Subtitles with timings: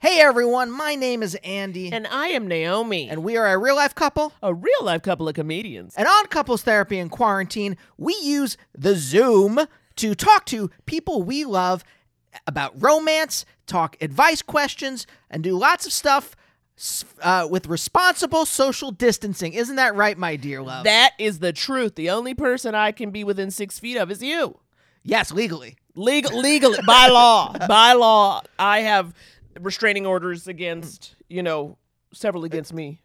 [0.00, 3.74] Hey everyone, my name is Andy, And I am Naomi, and we are a real
[3.74, 4.32] life couple.
[4.42, 5.94] a real life couple of comedians.
[5.96, 9.58] And on Couples Therapy in Quarantine, we use the Zoom
[9.96, 11.82] to talk to people we love
[12.46, 16.36] about romance, talk advice questions, and do lots of stuff
[17.22, 19.52] uh, with responsible social distancing.
[19.52, 20.84] Isn't that right, my dear love?
[20.84, 21.96] That is the truth.
[21.96, 24.60] The only person I can be within six feet of is you.
[25.02, 25.76] yes, legally.
[25.96, 29.12] Legal, legally, by law, by law, I have
[29.60, 31.78] restraining orders against, you know,
[32.12, 33.00] several against me.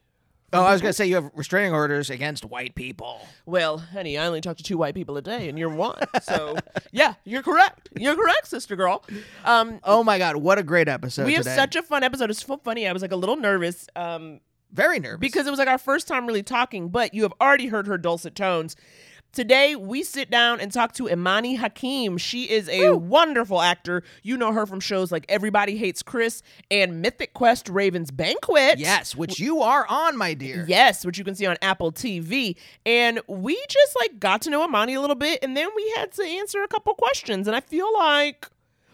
[0.56, 3.28] Oh, I was going to say you have restraining orders against white people.
[3.48, 5.98] Well, honey, I only talk to two white people a day, and you're one.
[6.22, 6.56] So,
[6.92, 7.90] yeah, you're correct.
[7.98, 9.04] You're correct, sister girl.
[9.45, 11.56] Um, Oh my God, what a great episode we have today.
[11.56, 12.30] such a fun episode.
[12.30, 12.88] It's so funny.
[12.88, 13.88] I was like a little nervous.
[13.95, 15.22] Um, Very nervous.
[15.22, 17.98] because it was like our first time really talking, but you have already heard her
[17.98, 18.76] dulcet tones.
[19.34, 22.20] Today, we sit down and talk to Imani Hakim.
[22.20, 24.03] She is a wonderful actor.
[24.22, 28.78] You know her from shows like Everybody Hates Chris and Mythic Quest Raven's Banquet.
[28.78, 30.66] yes, which you are on, my dear.
[30.67, 32.56] Yes, which you can see on Apple TV.
[32.86, 36.11] And we just like got to know Imani a little bit, and then we had
[36.11, 37.48] to answer a couple questions.
[37.48, 38.48] And I feel like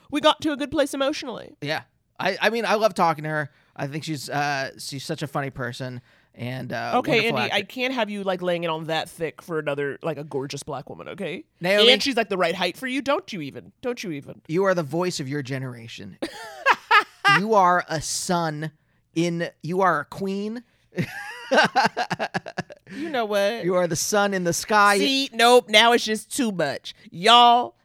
[0.10, 1.58] we got to a good place emotionally.
[1.62, 1.82] Yeah.
[2.18, 3.52] I, I mean, I love talking to her.
[3.76, 6.02] I think she's uh she's such a funny person
[6.40, 9.60] and uh Okay, Andy, I can't have you like laying it on that thick for
[9.60, 11.44] another like a gorgeous black woman, okay?
[11.62, 13.02] Naomi- And she's like the right height for you.
[13.02, 13.72] Don't you even?
[13.82, 14.42] Don't you even?
[14.48, 16.18] You are the voice of your generation.
[17.38, 18.72] you are a son
[19.14, 20.64] in you are a queen.
[22.92, 23.64] You know what?
[23.64, 24.98] You are the sun in the sky.
[24.98, 25.70] See, nope.
[25.70, 27.76] Now it's just too much, y'all.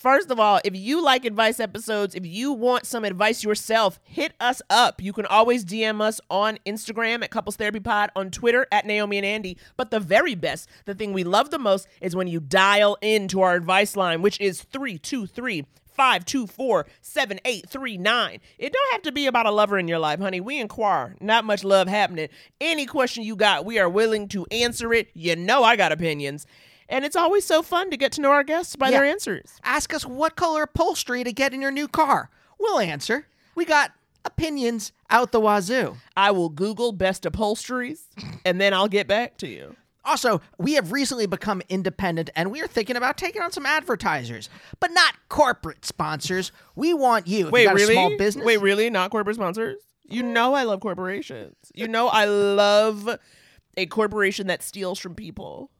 [0.00, 4.32] First of all, if you like advice episodes, if you want some advice yourself, hit
[4.40, 5.02] us up.
[5.02, 9.18] You can always DM us on Instagram at Couples Therapy Pod, on Twitter at Naomi
[9.18, 9.58] and Andy.
[9.76, 13.42] But the very best, the thing we love the most, is when you dial into
[13.42, 18.40] our advice line, which is 323 524 7839.
[18.56, 20.40] It don't have to be about a lover in your life, honey.
[20.40, 21.14] We inquire.
[21.20, 22.30] Not much love happening.
[22.58, 25.10] Any question you got, we are willing to answer it.
[25.12, 26.46] You know I got opinions.
[26.90, 29.52] And it's always so fun to get to know our guests by their answers.
[29.62, 32.30] Ask us what color upholstery to get in your new car.
[32.58, 33.26] We'll answer.
[33.54, 33.92] We got
[34.24, 35.96] opinions out the wazoo.
[36.16, 38.08] I will Google best upholsteries
[38.44, 39.76] and then I'll get back to you.
[40.04, 44.48] Also, we have recently become independent and we are thinking about taking on some advertisers,
[44.80, 46.50] but not corporate sponsors.
[46.74, 47.46] We want you.
[47.46, 47.94] If Wait, you really?
[47.94, 48.44] small business.
[48.44, 48.90] Wait, really?
[48.90, 49.76] Not corporate sponsors?
[50.08, 51.54] You know I love corporations.
[51.72, 53.18] You know I love
[53.76, 55.70] a corporation that steals from people.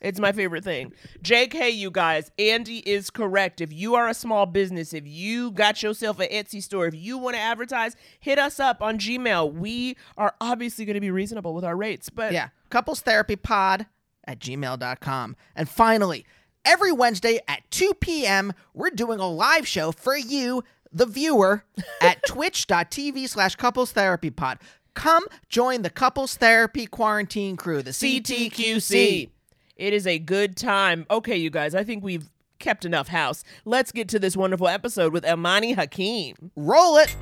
[0.00, 0.92] It's my favorite thing.
[1.22, 3.60] JK, you guys, Andy is correct.
[3.60, 7.18] If you are a small business, if you got yourself an Etsy store, if you
[7.18, 9.52] want to advertise, hit us up on Gmail.
[9.52, 12.48] We are obviously going to be reasonable with our rates, but Yeah.
[12.70, 13.86] Couples Therapy Pod
[14.24, 15.36] at gmail.com.
[15.56, 16.26] And finally,
[16.64, 21.64] every Wednesday at 2 p.m., we're doing a live show for you, the viewer,
[22.00, 24.58] at twitch.tv slash couples therapy pod.
[24.94, 29.30] Come join the couples therapy quarantine crew, the CTQC.
[29.78, 29.84] CTQC.
[29.86, 31.06] It is a good time.
[31.10, 32.28] Okay, you guys, I think we've
[32.58, 33.44] kept enough house.
[33.64, 36.50] Let's get to this wonderful episode with Imani Hakim.
[36.56, 37.14] Roll it.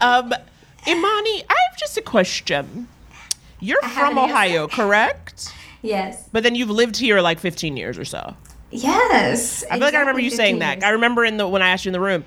[0.00, 0.34] Um,
[0.86, 2.88] Imani, I have just a question.
[3.60, 4.32] You're I from an answer.
[4.34, 5.52] Ohio, correct?
[5.82, 6.28] Yes.
[6.32, 8.36] But then you've lived here like 15 years or so.
[8.70, 9.64] Yes.
[9.70, 10.82] I feel like I remember you saying that.
[10.82, 12.24] I remember in the when I asked you in the room.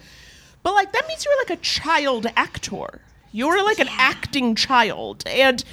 [0.63, 3.01] But like that means you were like a child actor.
[3.31, 5.63] You were like an acting child, and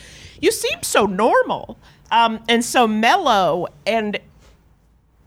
[0.40, 1.78] you seem so normal,
[2.10, 4.18] um, and so mellow, and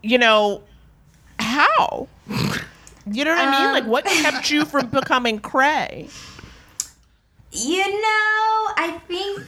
[0.03, 0.63] you know
[1.39, 2.07] how.
[3.09, 3.71] You know what I mean?
[3.71, 6.09] Like, what kept you from becoming cray?
[7.51, 9.39] You know, I think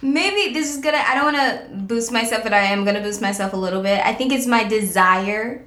[0.02, 1.02] maybe this is gonna.
[1.06, 4.04] I don't want to boost myself, but I am gonna boost myself a little bit.
[4.04, 5.66] I think it's my desire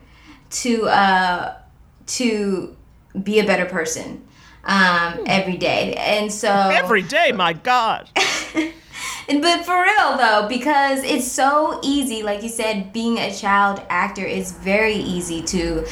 [0.50, 1.58] to uh
[2.06, 2.76] to
[3.22, 4.24] be a better person
[4.66, 8.10] um every day, and so Every day, my God.
[9.30, 13.82] And- But for real though, because it's so easy, like you said, being a child
[13.90, 15.86] actor is very easy to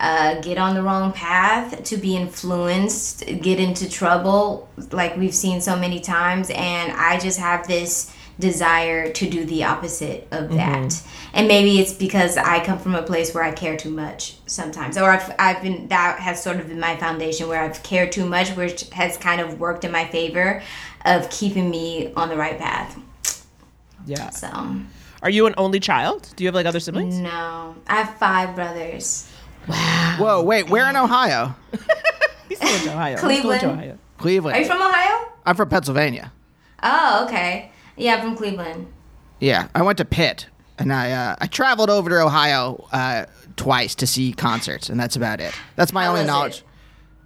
[0.00, 5.60] uh, get on the wrong path, to be influenced, get into trouble, like we've seen
[5.60, 6.50] so many times.
[6.50, 11.00] And I just have this desire to do the opposite of that.
[11.34, 14.96] And maybe it's because I come from a place where I care too much sometimes,
[14.96, 18.24] or I've, I've been that has sort of been my foundation where I've cared too
[18.24, 20.62] much, which has kind of worked in my favor
[21.04, 22.98] of keeping me on the right path.
[24.06, 24.30] Yeah.
[24.30, 24.76] So.
[25.22, 26.32] Are you an only child?
[26.36, 27.18] Do you have like other siblings?
[27.18, 29.28] No, I have five brothers.
[29.66, 30.16] Wow.
[30.18, 31.56] Whoa, wait, where in Ohio?
[32.48, 33.10] He's still in Ohio.
[33.12, 33.62] He's still Cleveland.
[33.62, 33.98] in Ohio.
[34.18, 34.56] Cleveland.
[34.56, 35.32] Are you from Ohio?
[35.46, 36.32] I'm from Pennsylvania.
[36.82, 37.72] Oh, okay.
[37.96, 38.86] Yeah, I'm from Cleveland.
[39.40, 40.46] Yeah, I went to Pitt,
[40.78, 43.26] and I uh, I traveled over to Ohio uh,
[43.56, 45.52] twice to see concerts, and that's about it.
[45.76, 46.58] That's my How only knowledge.
[46.58, 46.62] it?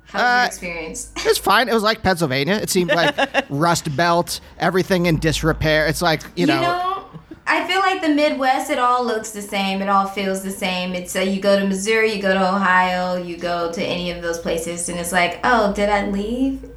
[0.06, 1.12] How was Uh, your experience?
[1.16, 1.68] It was fine.
[1.68, 2.54] It was like Pennsylvania.
[2.54, 3.14] It seemed like
[3.50, 5.86] Rust Belt, everything in disrepair.
[5.86, 7.04] It's like you know,
[7.46, 9.80] I feel like the Midwest, it all looks the same.
[9.82, 10.94] It all feels the same.
[10.94, 14.22] It's uh, you go to Missouri, you go to Ohio, you go to any of
[14.22, 16.70] those places, and it's like, oh, did I leave?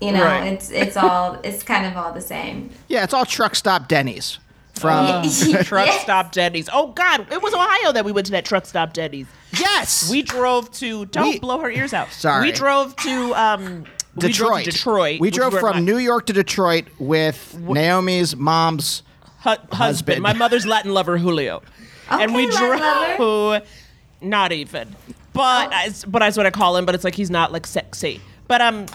[0.00, 0.52] You know, Right.
[0.52, 2.70] it's it's all it's kind of all the same.
[2.88, 4.38] yeah, it's all truck stop Denny's
[4.78, 5.28] from.
[5.64, 6.68] Truck stop Denny's.
[6.72, 9.26] Oh God, it was Ohio that we went to that truck stop Denny's.
[9.52, 11.06] yes, We drove to.
[11.06, 12.10] Don't We- blow her ears out.
[12.12, 12.46] Sorry.
[12.46, 13.84] We drove to um,
[14.14, 14.64] we drove Detroit.
[14.64, 15.20] to Detroit.
[15.20, 19.02] We which drove where from my New York to Detroit with Naomi's mom's.
[19.42, 20.22] hu- husband, husband.
[20.22, 21.62] my mother's Latin lover Julio,
[22.10, 23.62] and we Okay, Latin drove.
[24.20, 24.96] Not even,
[25.32, 26.84] but as, but that's what I call him.
[26.84, 28.20] But it's like he's not like sexy.
[28.48, 28.86] But um,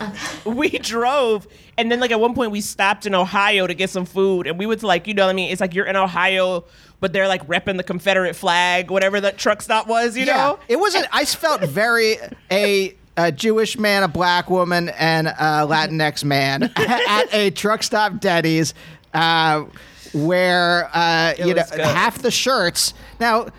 [0.45, 1.47] we drove,
[1.77, 4.59] and then like at one point we stopped in Ohio to get some food, and
[4.59, 5.51] we went to like you know what I mean.
[5.51, 6.65] It's like you're in Ohio,
[6.99, 10.17] but they're like repping the Confederate flag, whatever that truck stop was.
[10.17, 11.07] You know, it wasn't.
[11.13, 12.17] I felt very
[12.51, 12.97] a.
[13.15, 18.73] A Jewish man, a black woman, and a Latinx man at a truck stop Denny's,
[19.13, 19.65] uh,
[20.13, 21.79] where uh, you know good.
[21.81, 22.95] half the shirts.
[23.19, 23.49] Now,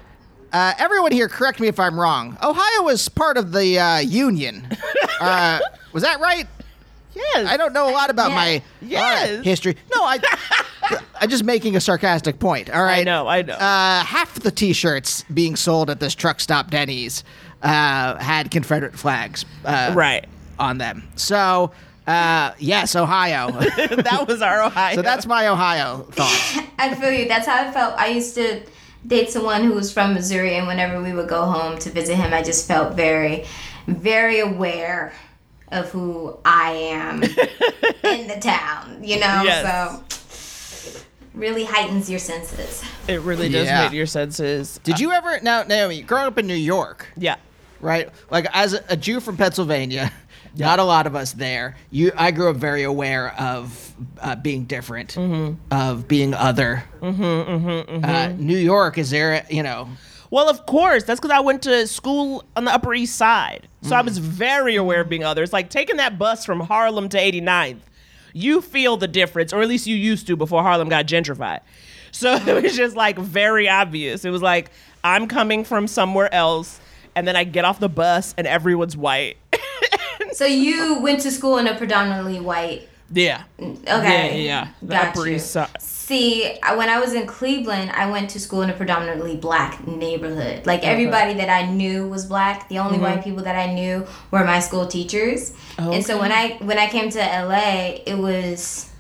[0.55, 2.39] uh, everyone here, correct me if I'm wrong.
[2.43, 4.67] Ohio was part of the uh, Union.
[5.21, 5.61] Uh,
[5.93, 6.47] was that right?
[7.15, 7.47] yes.
[7.49, 8.35] I don't know a lot about Yeah.
[8.35, 9.39] my Yes.
[9.39, 9.77] uh, history.
[9.95, 10.19] No, I,
[11.21, 12.69] I'm just making a sarcastic point.
[12.69, 12.99] All right.
[12.99, 13.55] I know, I know.
[13.55, 17.23] Uh, half the T-shirts being sold at this truck stop Denny's
[17.63, 20.27] uh, had Confederate flags uh, right.
[20.59, 21.05] on them.
[21.15, 21.71] So,
[22.09, 23.53] uh, yes, Ohio.
[23.53, 24.97] that was our Ohio.
[24.97, 26.59] so that's my Ohio thoughts.
[26.79, 27.29] I feel you.
[27.29, 27.95] That's how I felt.
[27.99, 28.61] I used to
[29.07, 32.33] date someone who was from Missouri, and whenever we would go home to visit him,
[32.33, 33.45] I just felt very,
[33.87, 35.13] very aware
[35.73, 39.03] of who I am in the town.
[39.03, 39.65] You know, Yes.
[39.65, 40.03] so
[41.35, 42.83] really heightens your senses.
[43.09, 43.85] it really does Yeah.
[43.85, 44.79] hit your senses.
[44.85, 46.03] Did you ever now, Naomi?
[46.03, 47.37] Growing up in New York, Yeah.
[47.81, 48.09] right?
[48.31, 50.13] Like as a, a Jew from Pennsylvania,
[50.57, 51.77] not a lot of us there.
[51.91, 55.17] You, I grew up very aware of uh, being different,
[55.71, 56.85] of being other.
[57.01, 59.45] Mm-hmm, Uh, New York, is there?
[59.51, 59.89] You know,
[60.31, 61.05] Well, of course.
[61.05, 63.69] That's because I went to school on the Upper East Side.
[63.83, 65.43] So I was very aware of being other.
[65.43, 67.81] It's like taking that bus from Harlem to 89th.
[68.33, 71.61] You feel the difference, or at least you used to before Harlem got gentrified.
[72.13, 74.25] So it was just like very obvious.
[74.25, 74.71] It was like,
[75.05, 76.81] I'm coming from somewhere else,
[77.15, 79.37] and then I get off the bus and everyone's white.
[80.35, 82.89] So you went to school in a predominantly white.
[83.13, 83.45] yeah.
[83.61, 84.45] Okay.
[84.45, 85.13] Yeah, yeah.
[85.13, 85.39] Got you.
[85.79, 90.67] See, when I was in Cleveland, I went to school in a predominantly black neighborhood.
[90.67, 92.69] Like everybody that I knew was black.
[92.69, 93.03] The only Mm-hmm.
[93.05, 95.53] white people that I knew were my school teachers.
[95.79, 98.91] And so when I when I came to LA, it was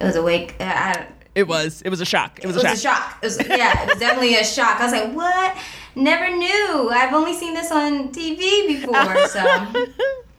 [0.00, 0.56] it was a wake.
[0.60, 1.06] uh, I,
[1.36, 1.82] It was.
[1.82, 2.40] It was a shock.
[2.42, 3.00] It was, it a was shock.
[3.00, 3.18] a shock.
[3.22, 4.80] It was, yeah, it was definitely a shock.
[4.80, 5.56] I was like, what?
[5.94, 6.90] Never knew.
[6.90, 9.26] I've only seen this on TV before.
[9.28, 9.42] So.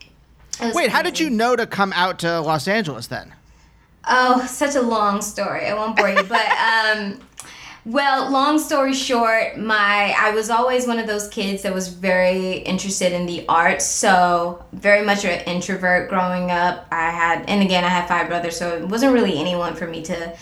[0.73, 3.33] wait, how did you know to come out to Los Angeles then?
[4.07, 5.65] Oh, such a long story.
[5.67, 7.19] I won't bore you, but um,
[7.85, 12.53] well, long story short, my I was always one of those kids that was very
[12.59, 13.85] interested in the arts.
[13.85, 16.87] So very much an introvert growing up.
[16.91, 20.01] I had, and again, I had five brothers, so it wasn't really anyone for me
[20.03, 20.33] to, uh,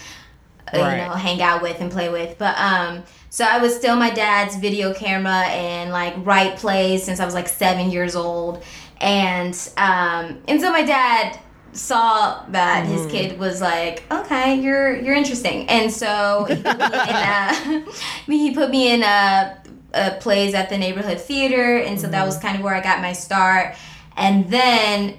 [0.73, 0.97] Right.
[1.01, 2.37] you know, hang out with and play with.
[2.37, 7.19] But um, so I was still my dad's video camera and like write plays since
[7.19, 8.63] I was like seven years old,
[9.03, 11.37] and um, and so my dad
[11.73, 17.03] saw that his kid was like, okay, you're you're interesting, and so he put me
[17.03, 17.85] in, a,
[18.25, 19.61] he put me in uh,
[19.93, 23.01] uh, plays at the neighborhood theater, and so that was kind of where I got
[23.01, 23.75] my start,
[24.15, 25.17] and then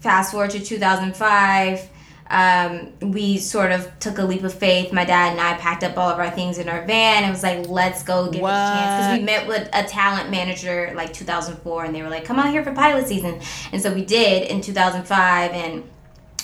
[0.00, 1.90] fast forward to 2005
[2.30, 4.92] um, we sort of took a leap of faith.
[4.92, 7.30] My dad and i packed up all of our things in our van and it
[7.30, 9.06] was like let's go give it a chance.
[9.06, 12.50] Because we met with a talent manager like 2004 and they were like come out
[12.50, 13.40] here for pilot season.
[13.72, 15.84] And so we did in 2005 and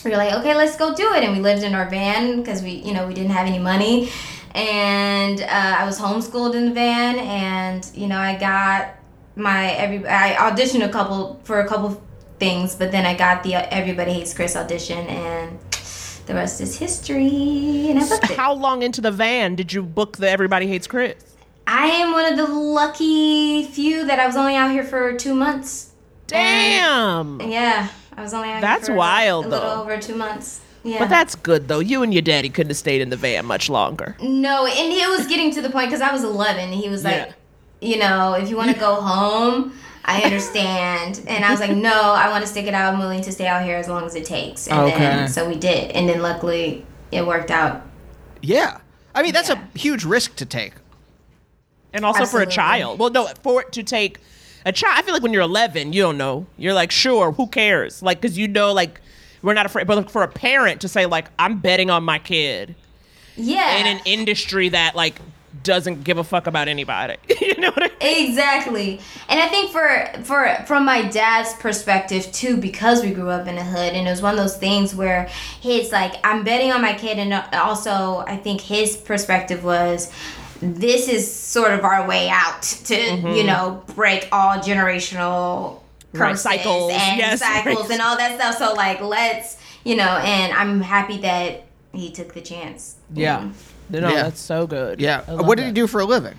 [0.04, 1.24] we were like okay let's go do it.
[1.24, 4.10] And we lived in our van because we you know we didn't have any money.
[4.52, 8.96] And uh, i was homeschooled in the van and you know i got
[9.36, 12.02] my every I auditioned a couple for a couple
[12.38, 15.58] things, but then I got the Everybody Hates Chris audition, and
[16.26, 17.88] the rest is history.
[17.90, 18.36] And I booked it.
[18.36, 21.14] How long into the van did you book the Everybody Hates Chris?
[21.66, 25.34] I am one of the lucky few that I was only out here for two
[25.34, 25.92] months.
[26.26, 27.40] Damn.
[27.40, 29.82] Yeah, I was only out That's here for wild, a little though.
[29.82, 30.60] over two months.
[30.82, 30.98] Yeah.
[30.98, 31.80] But that's good though.
[31.80, 34.16] You and your daddy couldn't have stayed in the van much longer.
[34.22, 36.72] No, and it was getting to the point because I was 11.
[36.72, 37.32] He was like, Yeah.
[37.88, 39.74] you know, if you want to go home,
[40.10, 41.22] I understand.
[41.28, 42.92] And I was like, no, I want to stick it out.
[42.92, 44.66] I'm willing to stay out here as long as it takes.
[44.66, 44.98] And Okay.
[44.98, 45.92] then, so we did.
[45.92, 47.82] And then luckily it worked out.
[48.42, 48.78] Yeah.
[49.14, 49.62] I mean, that's Yeah.
[49.74, 50.72] a huge risk to take.
[51.92, 52.98] And also for a child.
[52.98, 54.18] Well, no, for it to take
[54.66, 54.94] a child.
[54.98, 56.46] I feel like when you're 11, you don't know.
[56.56, 58.02] You're like, sure, who cares?
[58.02, 59.00] Like, because you know, like,
[59.42, 59.86] we're not afraid.
[59.86, 62.74] But for a parent to say, like, I'm betting on my kid
[63.36, 63.76] Yeah.
[63.76, 65.20] in an industry that, like,
[65.62, 67.16] doesn't give a fuck about anybody.
[67.40, 68.28] you know what I mean?
[68.28, 69.00] Exactly.
[69.28, 73.56] And I think for for from my dad's perspective too because we grew up in
[73.56, 75.28] the hood and it was one of those things where
[75.60, 80.12] he's like I'm betting on my kid and also I think his perspective was
[80.62, 85.80] this is sort of our way out to you know break all generational
[86.12, 86.22] Mm-hmm.
[86.22, 87.90] Right, curses cycles, and yes, cycles right.
[87.92, 92.34] and all that stuff so like let's you know and I'm happy that he took
[92.34, 92.96] the chance.
[93.14, 93.50] Yeah.
[93.90, 94.22] No, Yeah.
[94.24, 95.00] that's so good.
[95.00, 95.24] Yeah.
[95.26, 95.68] I love What did that.
[95.68, 96.34] he do for a living?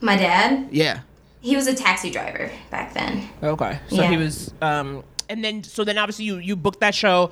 [0.00, 1.00] My dad, Yeah.
[1.40, 3.28] he was a taxi driver back then.
[3.42, 3.78] Okay.
[3.88, 4.10] So Yeah.
[4.10, 7.30] he was um and then so then obviously you you booked that show.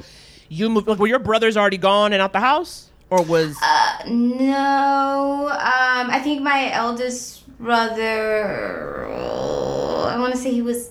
[0.48, 2.88] You moved like were your brothers already gone and out the house?
[3.10, 10.62] Or was uh, No, um, I think my eldest brother, I want to say he
[10.62, 10.90] was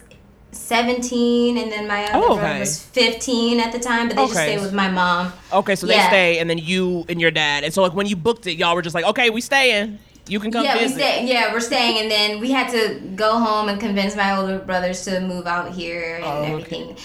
[0.55, 4.33] 17, and then my other Oh, brother was 15 at the time, but they just
[4.33, 5.31] stayed with my mom.
[5.53, 6.07] Okay, so they Yeah.
[6.07, 7.63] stay and then you and your dad.
[7.63, 9.99] And so like when you booked it, y'all were just like, Okay, we staying.
[10.27, 10.95] You can come yeah, we visit.
[10.97, 14.57] stay, yeah, we're staying, and then we had to go home and convince my older
[14.57, 16.51] brothers to move out here and Oh, okay.
[16.51, 16.97] everything.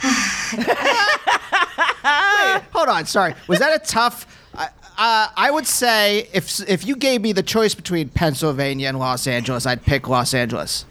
[2.72, 3.06] Hold on.
[3.06, 3.34] Sorry.
[3.48, 4.26] Was that a tough?
[4.54, 4.68] I-
[5.00, 9.28] Uh, I would say if if you gave me the choice between Pennsylvania and Los
[9.28, 10.84] Angeles, I'd pick Los Angeles.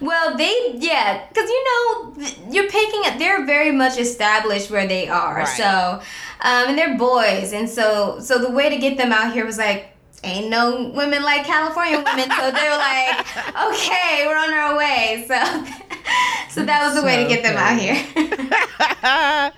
[0.00, 2.14] Well, they yeah, because you know
[2.50, 3.18] you're picking it.
[3.18, 5.38] They're very much established where they are.
[5.38, 5.48] Right.
[5.48, 6.00] So,
[6.40, 9.58] um, and they're boys, and so so the way to get them out here was
[9.58, 9.94] like.
[10.24, 13.20] Ain't no women like California women, so they were like,
[13.70, 15.36] "Okay, we're on our way." So,
[16.50, 17.94] so that was the way to get them out here.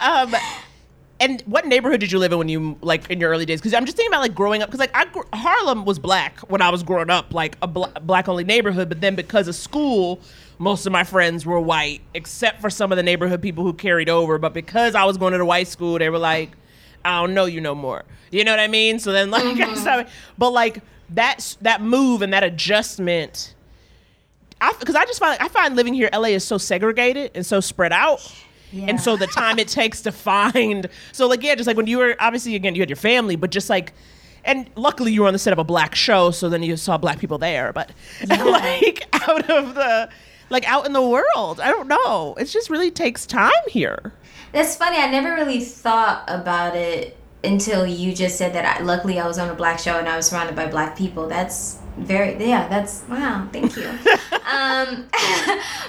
[0.00, 0.32] um,
[1.20, 3.60] and what neighborhood did you live in when you like in your early days?
[3.60, 4.68] Because I'm just thinking about like growing up.
[4.68, 7.86] Because like I gr- Harlem was black when I was growing up, like a bl-
[8.02, 8.88] black only neighborhood.
[8.88, 10.20] But then because of school,
[10.58, 14.08] most of my friends were white, except for some of the neighborhood people who carried
[14.08, 14.38] over.
[14.38, 16.52] But because I was going to the white school, they were like,
[17.04, 18.04] I don't know you no more.
[18.30, 18.98] You know what I mean?
[19.00, 20.08] So then like, so- mm-hmm.
[20.36, 23.54] but like that that move and that adjustment.
[24.80, 27.92] Because I, just find I find living here, LA is so segregated and so spread
[27.92, 28.20] out.
[28.72, 31.98] And so the time it takes to find, so like yeah, just like when you
[31.98, 33.92] were obviously again you had your family, but just like,
[34.44, 36.98] and luckily you were on the set of a black show, so then you saw
[36.98, 37.72] black people there.
[37.72, 37.90] But
[38.28, 40.08] like out of the,
[40.50, 42.34] like out in the world, I don't know.
[42.38, 44.12] It just really takes time here.
[44.52, 44.98] That's funny.
[44.98, 48.80] I never really thought about it until you just said that.
[48.80, 51.28] I, luckily, I was on a black show and I was surrounded by black people.
[51.28, 52.68] That's very yeah.
[52.68, 53.48] That's wow.
[53.52, 53.88] Thank you.
[54.52, 55.08] um,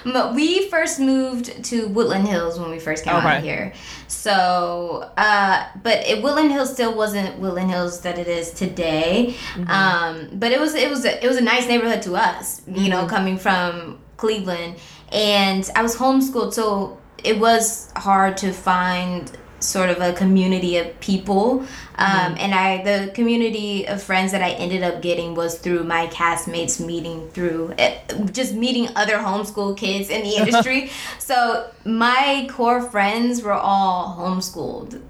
[0.13, 3.73] but we first moved to Woodland Hills when we first came out here.
[4.07, 9.35] So, uh, but it, Woodland Hills still wasn't Woodland Hills that it is today.
[9.67, 12.61] Um, but it was it was a, it was a nice neighborhood to us.
[12.67, 14.77] You know, coming from Cleveland,
[15.11, 20.99] and I was homeschooled, so it was hard to find sort of a community of
[20.99, 21.61] people
[21.95, 26.07] um, and i the community of friends that i ended up getting was through my
[26.07, 27.97] castmates meeting through eh,
[28.31, 35.01] just meeting other homeschool kids in the industry so my core friends were all homeschooled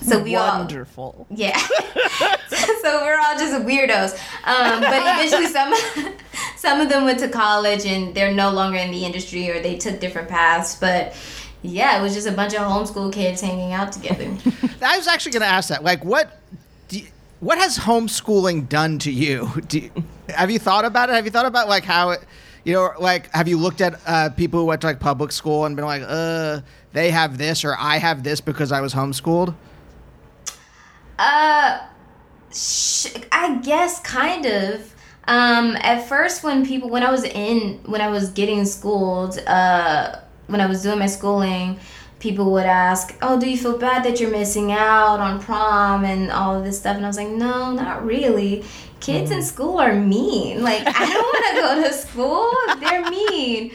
[0.00, 1.26] so we all Wonderful.
[1.30, 1.56] yeah.
[2.48, 4.14] so we're all just weirdos.
[4.44, 5.74] Um, but eventually, some
[6.56, 9.76] some of them went to college and they're no longer in the industry or they
[9.76, 10.76] took different paths.
[10.76, 11.14] But
[11.62, 14.24] yeah, it was just a bunch of homeschool kids hanging out together.
[14.82, 15.82] I was actually going to ask that.
[15.84, 16.38] Like, what
[16.88, 17.06] do you-
[17.40, 19.50] what has homeschooling done to you?
[19.68, 19.90] Do you-
[20.28, 21.14] have you thought about it?
[21.14, 22.20] Have you thought about like how it,
[22.64, 25.64] you know, like have you looked at uh, people who went to like public school
[25.64, 26.60] and been like, uh,
[26.92, 29.54] they have this or I have this because I was homeschooled?
[31.18, 31.80] Uh,
[32.52, 34.94] sh- I guess kind of.
[35.26, 40.16] Um, at first, when people, when I was in, when I was getting schooled, uh,
[40.48, 41.78] when I was doing my schooling,
[42.18, 46.30] people would ask, "Oh, do you feel bad that you're missing out on prom and
[46.30, 48.64] all of this stuff?" And I was like, "No, not really.
[49.00, 50.60] kids in school are mean.
[50.68, 52.50] Like I don't want to go to school.
[52.80, 53.70] They're mean.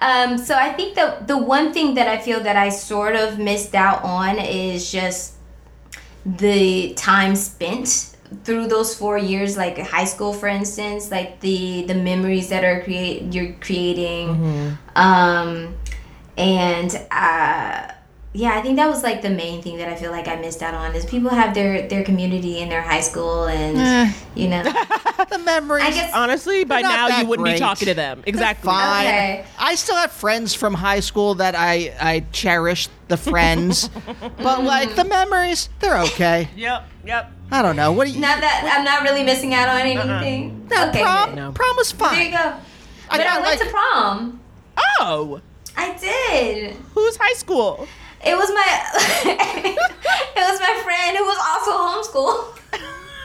[0.00, 3.38] Um, so I think that the one thing that I feel that I sort of
[3.38, 5.34] missed out on is just
[6.26, 11.94] the time spent through those four years like high school for instance like the the
[11.94, 15.76] memories that are create you're creating um
[16.36, 17.88] and uh
[18.32, 20.62] yeah i think that was like the main thing that i feel like i missed
[20.62, 24.62] out on is people have their their community in their high school and you know
[25.30, 25.84] the memories.
[25.84, 27.54] i guess Honestly, by now you wouldn't great.
[27.54, 28.22] be talking to them.
[28.26, 28.66] Exactly.
[28.66, 29.06] Fine.
[29.06, 29.44] Okay.
[29.58, 33.88] I still have friends from high school that I I cherish the friends,
[34.38, 36.48] but like the memories, they're okay.
[36.56, 36.84] Yep.
[37.06, 37.32] Yep.
[37.50, 37.92] I don't know.
[37.92, 38.20] What do you?
[38.20, 41.34] not that i'm not really missing out on anything no, okay prom.
[41.34, 41.52] No.
[41.52, 42.26] prom was there fine.
[42.26, 42.60] you go I
[43.10, 44.40] but I, got, went like- to prom
[45.00, 45.40] Oh,
[45.76, 47.86] i did who's high school?
[48.24, 48.64] It was my
[50.36, 52.58] it was my friend who was also homeschooled.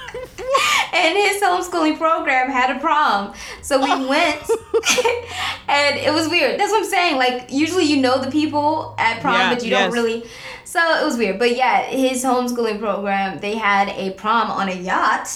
[0.94, 3.34] and his homeschooling program had a prom.
[3.62, 4.10] So we oh.
[4.10, 4.42] went
[5.68, 6.60] and it was weird.
[6.60, 7.16] That's what I'm saying.
[7.18, 9.84] Like usually you know the people at prom, Yeah, but you yes.
[9.84, 10.26] don't really
[10.66, 11.40] so it was weird.
[11.40, 15.30] But yeah, his homeschooling program, they had a prom on a yacht.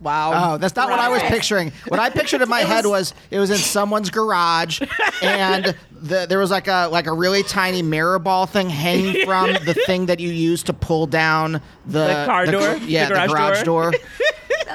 [0.00, 0.54] Wow.
[0.54, 1.72] Oh, that's not what I was picturing.
[1.88, 4.82] What I pictured in my It head was- was it was in someone's garage,
[5.22, 9.52] and the, there was like a like a really tiny mirror ball thing hanging from
[9.64, 12.76] the thing that you use to pull down the, The car gar- door?
[12.86, 13.90] Yeah, The the garage garage, door?
[13.92, 14.00] door.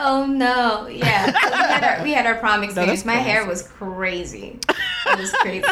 [0.03, 0.87] Oh no.
[0.87, 1.25] Yeah.
[1.25, 3.01] So we, had our, we had our prom experience.
[3.03, 4.57] that's My hair was crazy.
[5.05, 5.67] It was crazy.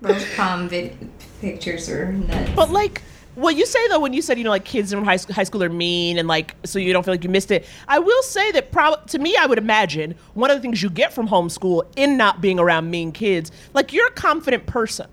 [0.00, 2.50] Those prom vid- pictures are nuts.
[2.54, 3.02] But like
[3.34, 5.44] what you say though, when you said you know like kids in high school, high
[5.44, 7.66] school are mean and like so you don't feel like you missed it.
[7.88, 10.90] I will say that prob- to me, I would imagine one of the things you
[10.90, 15.08] get from homeschool in not being around mean kids, like you're a confident person.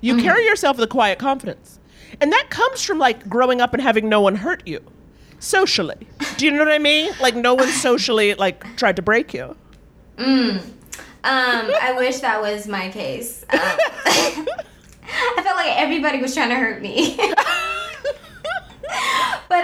[0.00, 1.78] You carry yourself with a quiet confidence,
[2.20, 4.80] and that comes from like growing up and having no one hurt you
[5.38, 6.06] socially.
[6.36, 7.10] Do you know what I mean?
[7.20, 9.56] Like no one socially like tried to break you.
[11.24, 13.46] Um, I wish that was my case.
[13.50, 14.46] Um,
[15.06, 17.16] I felt like everybody was trying to hurt me.
[17.16, 17.36] but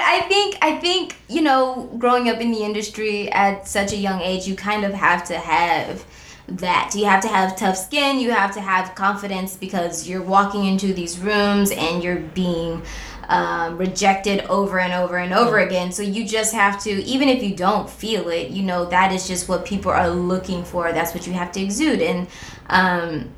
[0.00, 4.20] I think I think you know, growing up in the industry at such a young
[4.20, 6.04] age, you kind of have to have
[6.48, 6.92] that.
[6.94, 8.18] You have to have tough skin.
[8.18, 12.82] You have to have confidence because you're walking into these rooms and you're being
[13.28, 15.92] um, rejected over and over and over again.
[15.92, 19.28] So you just have to, even if you don't feel it, you know that is
[19.28, 20.92] just what people are looking for.
[20.92, 22.26] That's what you have to exude, and
[22.68, 23.30] um,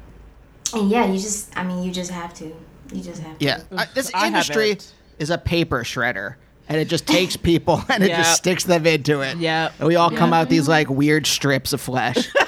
[0.75, 2.45] and yeah, you just, I mean, you just have to.
[2.93, 3.45] You just have to.
[3.45, 3.63] Yeah,
[3.95, 4.79] this I industry
[5.19, 6.35] is a paper shredder,
[6.69, 8.19] and it just takes people and it Yep.
[8.19, 9.39] just sticks them into it.
[9.39, 9.71] Yeah.
[9.79, 12.29] and we all come out these like weird strips of flesh.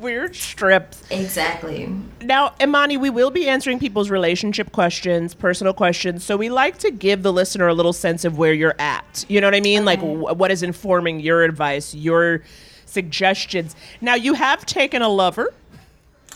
[0.00, 1.02] Weird strips.
[1.10, 1.90] Exactly.
[2.22, 6.22] Now, Imani, we will be answering people's relationship questions, personal questions.
[6.22, 9.24] So we like to give the listener a little sense of where you're at.
[9.28, 9.84] You know what I mean?
[9.84, 12.42] Like wh- what is informing your advice, your
[12.84, 13.74] suggestions.
[14.00, 15.52] Now, you have taken a lover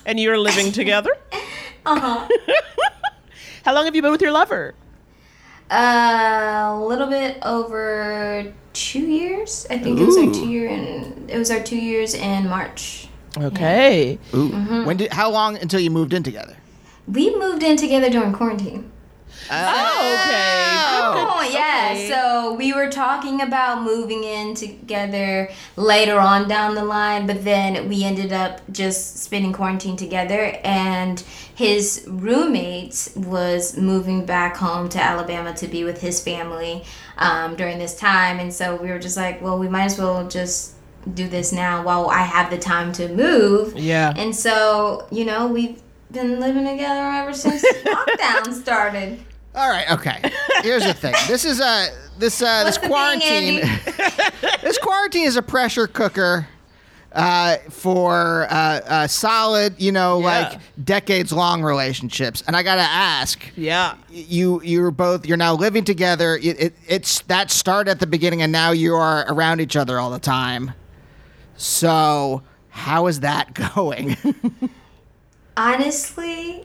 [0.07, 1.11] and you're living together.
[1.87, 2.29] Uh huh.
[3.65, 4.75] How long have you been with your lover?
[5.73, 9.67] a little bit over two years.
[9.71, 13.09] I think it was our two year and it was our two years in March.
[13.39, 14.19] Okay.
[14.35, 14.85] Ooh, Mm-hmm.
[14.85, 15.13] when did?
[15.13, 16.57] How long until you moved in together?
[17.07, 18.91] We moved in together during quarantine.
[19.51, 20.71] Oh, okay.
[21.41, 21.89] Oh yeah.
[21.93, 22.09] Okay.
[22.09, 27.89] So we were talking about moving in together later on down the line, but then
[27.89, 31.21] we ended up just spending quarantine together and
[31.55, 36.85] his roommate was moving back home to Alabama to be with his family
[37.19, 40.29] um, during this time and so we were just like, well, we might as well
[40.29, 40.75] just
[41.15, 43.77] do this now while I have the time to move.
[43.77, 44.13] Yeah.
[44.17, 49.19] And so, you know, we've been living together ever since lockdown started.
[49.55, 50.21] All right, okay.
[50.63, 51.15] Here's the thing.
[51.27, 53.61] This is a this uh, this the thing, quarantine.
[54.63, 56.47] this quarantine is a pressure cooker
[57.13, 60.25] uh, for uh, uh, solid, you know, Yeah.
[60.51, 62.45] like decades long relationships.
[62.47, 63.97] And I gotta ask, Yeah.
[64.09, 66.37] you you're both you're now living together.
[66.37, 69.99] It, it, it's that started at the beginning, and now you are around each other
[69.99, 70.73] all the time.
[71.57, 74.17] So how is that going?
[75.57, 76.65] Honestly,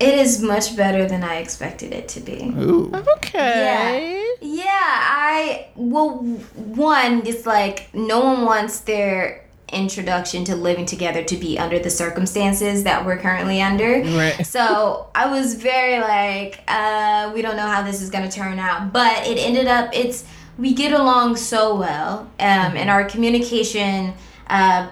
[0.00, 2.54] it is much better than I expected it to be.
[2.58, 2.90] Ooh.
[2.94, 4.34] Okay.
[4.40, 6.18] Yeah, yeah, I well,
[6.54, 11.90] one it's like no one wants their introduction to living together to be under the
[11.90, 14.00] circumstances that we're currently under.
[14.00, 14.44] Right.
[14.50, 18.92] So I was very like, uh, we don't know how this is gonna turn out,
[18.92, 20.24] but it ended up it's
[20.58, 24.14] we get along so well, um, and our communication
[24.46, 24.90] uh,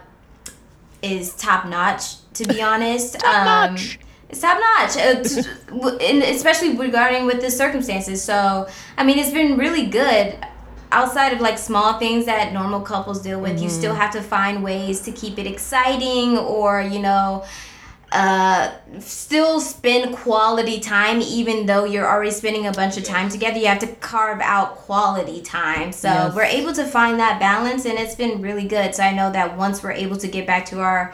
[1.02, 2.16] is top notch.
[2.34, 3.98] To be honest, top notch.
[4.28, 8.22] It's top notch, uh, t- especially regarding with the circumstances.
[8.22, 10.36] So, I mean, it's been really good.
[10.90, 14.62] outside of like small things that normal couples deal with, you still have to find
[14.64, 17.44] ways to keep it exciting or, you know,
[18.10, 23.58] uh still spend quality time even though you're already spending a bunch of time together
[23.58, 26.34] you have to carve out quality time so Yes.
[26.34, 29.58] we're able to find that balance and it's been really good so i know that
[29.58, 31.12] once we're able to get back to our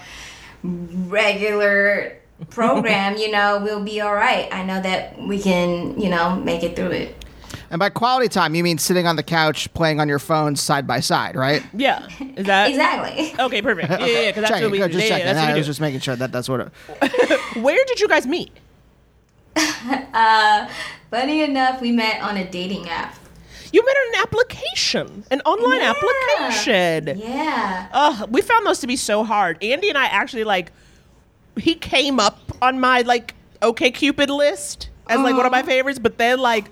[0.63, 2.17] regular
[2.51, 6.63] program you know we'll be all right i know that we can you know make
[6.63, 7.15] it through it
[7.71, 10.87] And by quality time, you mean sitting on the couch playing on your phones side
[10.87, 11.63] by side, right?
[11.73, 12.07] Yeah.
[12.37, 13.89] Is that exactly Okay, perfect.
[13.91, 14.93] Yeah, yeah, because that's Checking, what we go, do.
[14.95, 15.35] just Yeah, yeah, checking.
[15.37, 15.71] that's I was do.
[15.71, 16.61] just making sure that that's what.
[16.61, 16.71] It,
[17.67, 18.53] Where did you guys meet?
[19.57, 20.69] uh
[21.11, 23.15] funny enough we met on a dating app
[23.73, 25.95] You met on an application, an online Yeah.
[25.95, 27.19] application.
[27.19, 29.63] yeah Ugh, we found those to be so hard.
[29.63, 30.73] Andy and I actually like
[31.59, 35.99] he came up on my like OK Cupid list as like one of my favorites,
[35.99, 36.71] but then like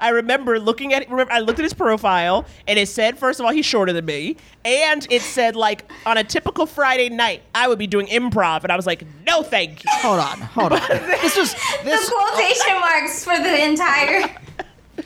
[0.00, 3.46] I remember looking at remember I looked at his profile and it said first of
[3.46, 7.68] all he's shorter than me and it said like on a typical Friday night I
[7.68, 9.90] would be doing improv and I was like no thank you.
[9.90, 10.80] hold on, hold on.
[11.20, 12.10] This was the this.
[12.10, 14.34] quotation marks for the entire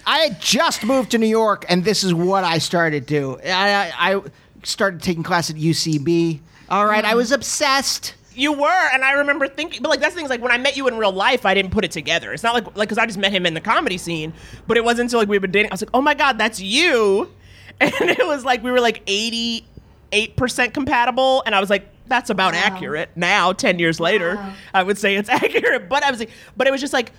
[0.07, 3.39] I had just moved to New York, and this is what I started to do.
[3.45, 4.23] I, I, I
[4.63, 6.41] started taking class at UCB.
[6.69, 7.17] All right, I mm.
[7.17, 8.15] was obsessed.
[8.35, 10.59] You were, and I remember thinking, but like that's the thing is like when I
[10.59, 12.33] met you in real life, I didn't put it together.
[12.33, 14.33] It's not like like because I just met him in the comedy scene,
[14.67, 15.71] but it wasn't until like we were dating.
[15.71, 17.31] I was like, oh my god, that's you,
[17.81, 19.67] and it was like we were like eighty
[20.13, 23.11] eight percent compatible, and I was like, that's about accurate.
[23.17, 24.53] Now, ten years later, Wow.
[24.75, 27.13] I would say it's accurate, but I was like, but it was just like,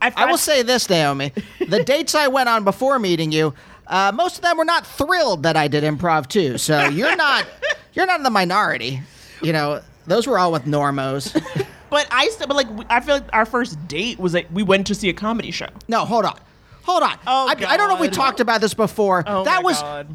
[0.00, 1.32] I, I will say this, Naomi.
[1.68, 3.54] The dates I went on before meeting you,
[3.86, 6.58] uh, most of them were not thrilled that I did improv too.
[6.58, 7.46] So you're not,
[7.94, 9.00] you're not in the minority.
[9.42, 11.32] You know, those were all with normos.
[11.90, 14.86] but I still, but like I feel like our first date was like we went
[14.88, 15.68] to see a comedy show.
[15.88, 16.38] No, hold on.
[16.84, 17.16] Hold on.
[17.26, 18.14] Oh, I, I don't know if we God.
[18.14, 19.22] talked about this before.
[19.26, 20.08] Oh that my was God.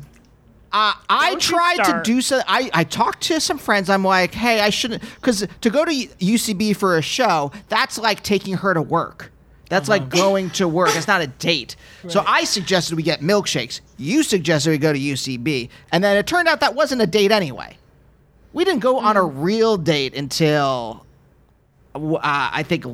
[0.70, 2.04] Uh, I Don't you tried to start.
[2.04, 2.42] do so.
[2.46, 3.90] I, I talked to some friends.
[3.90, 8.22] I'm like, hey, I shouldn't, because to go to UCB for a show, that's like
[8.22, 9.32] taking her to work.
[9.70, 10.00] That's Uh-huh.
[10.02, 10.90] like going to work.
[10.94, 11.78] It's not a date.
[12.10, 13.80] So I suggested we get milkshakes.
[13.96, 15.70] You suggested we go to UCB.
[15.94, 17.78] And then it turned out that wasn't a date anyway.
[18.54, 19.32] We didn't go on a Mm.
[19.36, 21.06] real date until,
[21.96, 22.86] uh, I think,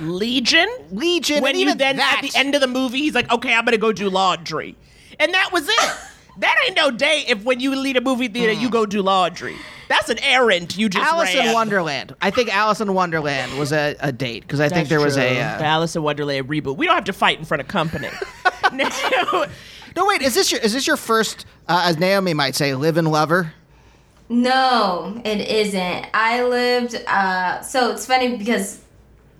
[0.00, 0.68] Legion.
[0.92, 1.42] Legion.
[1.42, 3.64] when you even then that, at the end of the movie, he's like, "Okay, I'm
[3.64, 4.76] gonna go do laundry,"
[5.18, 5.90] and that was it.
[6.38, 7.24] that ain't no date.
[7.28, 9.56] If when you leave a movie theater, you go do laundry.
[9.88, 11.48] That's an errand you just Alice ran.
[11.48, 12.14] in Wonderland.
[12.20, 15.34] I think Alice in Wonderland was a, a date because I think there was a.
[15.34, 16.76] the Uh, Alice in Wonderland reboot.
[16.76, 18.08] We don't have to fight in front of company.
[18.72, 18.88] No.
[19.96, 20.22] no, wait.
[20.22, 23.52] Is this your is this your first, uh, as Naomi might say, live and lover?
[24.28, 26.06] No, it isn't.
[26.12, 27.02] I lived.
[27.06, 28.82] Uh, so it's funny because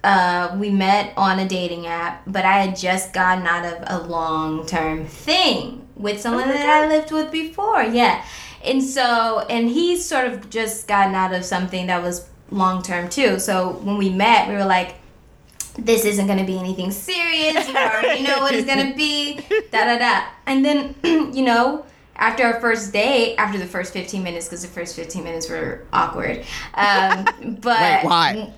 [0.03, 4.07] uh, we met on a dating app, but I had just gotten out of a
[4.09, 7.83] long term thing with someone that I lived with before.
[7.83, 8.24] Yeah,
[8.64, 13.11] and so and he's sort of just gotten out of something that was long term
[13.11, 13.38] too.
[13.38, 14.94] So when we met, we were like.
[15.81, 17.68] This isn't gonna be anything serious.
[17.68, 19.38] You already know what it's gonna be.
[19.70, 20.27] Da da da.
[20.44, 20.96] And then,
[21.33, 21.87] you know,
[22.19, 25.87] after our first date, after the first 15 minutes, because the first 15 minutes were
[25.93, 26.45] awkward.
[26.75, 27.25] Um,
[27.61, 28.53] but Wait, why?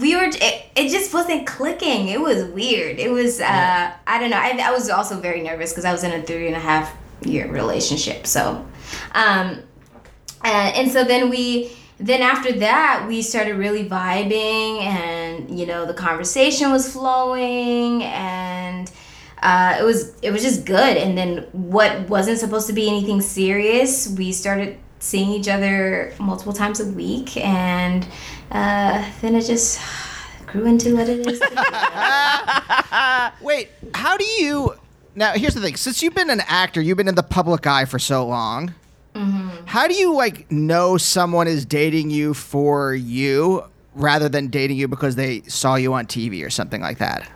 [0.00, 4.30] we were it, it just wasn't clicking it was weird it was uh i don't
[4.30, 6.60] know i, I was also very nervous because i was in a three and a
[6.60, 8.66] half year relationship so
[9.12, 9.62] um
[10.44, 15.84] uh, and so then we then after that we started really vibing and you know
[15.84, 18.90] the conversation was flowing and
[19.42, 23.20] uh, it was it was just good and then what wasn't supposed to be anything
[23.20, 28.06] serious we started seeing each other multiple times a week and
[28.52, 29.80] uh, then it just
[30.46, 31.40] grew into what it is
[33.40, 34.74] Wait, how do you?
[35.14, 35.76] Now, here's the thing.
[35.76, 38.74] Since you've been an actor, you've been in the public eye for so long.
[39.66, 44.88] How do you like know someone is dating you for you rather than dating you
[44.88, 47.30] because they saw you on TV or something like that?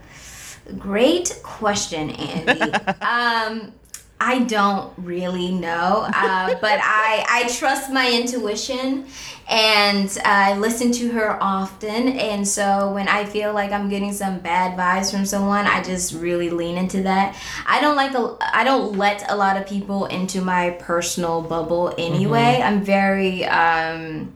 [0.79, 2.61] Great question, Andy.
[3.01, 3.73] um,
[4.19, 9.07] I don't really know, uh, but I I trust my intuition,
[9.47, 12.09] and I listen to her often.
[12.09, 16.15] And so when I feel like I'm getting some bad vibes from someone, I just
[16.15, 17.37] really lean into that.
[17.67, 21.95] I don't like a I don't let a lot of people into my personal bubble
[21.99, 22.63] anyway.
[22.65, 24.33] I'm very um.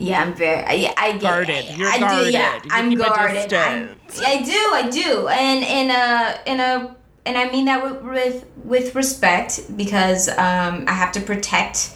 [0.00, 0.64] Yeah, I'm very.
[0.64, 1.76] I, I get Guarded.
[1.76, 2.30] You're I do.
[2.30, 2.54] Yeah.
[2.54, 3.52] You I'm guarded.
[3.52, 3.96] I'm.
[4.24, 8.46] I do, I do, and in a in a and I mean that with with,
[8.64, 11.92] with respect because um, I have to protect,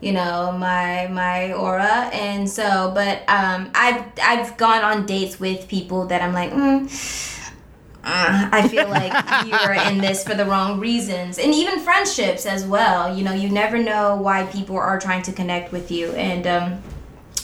[0.00, 2.92] you know, my my aura, and so.
[2.94, 6.86] But um, I've I've gone on dates with people that I'm like, mm,
[8.04, 9.12] uh, I feel like
[9.46, 13.16] you're in this for the wrong reasons, and even friendships as well.
[13.16, 16.82] You know, you never know why people are trying to connect with you, and um,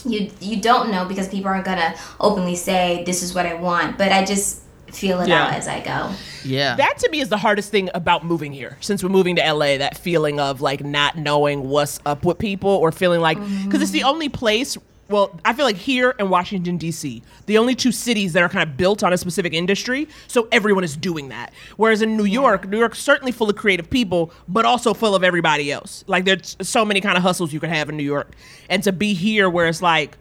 [0.05, 3.97] you you don't know because people aren't gonna openly say this is what I want.
[3.97, 5.45] But I just feel it Yeah.
[5.45, 6.11] out as I go.
[6.43, 6.75] Yeah.
[6.75, 8.77] That to me is the hardest thing about moving here.
[8.79, 12.69] Since we're moving to LA, that feeling of like not knowing what's up with people
[12.69, 13.65] or feeling like mm-hmm.
[13.65, 14.77] because it's the only place.
[15.07, 18.67] Well, I feel like here in Washington D.C., the only two cities that are kind
[18.67, 21.53] of built on a specific industry, so everyone is doing that.
[21.77, 25.23] Whereas in New York, New York's certainly full of creative people, but also full of
[25.23, 26.03] everybody else.
[26.07, 28.31] Like there's so many kind of hustles you could have in New York,
[28.67, 30.17] and to be here where it's like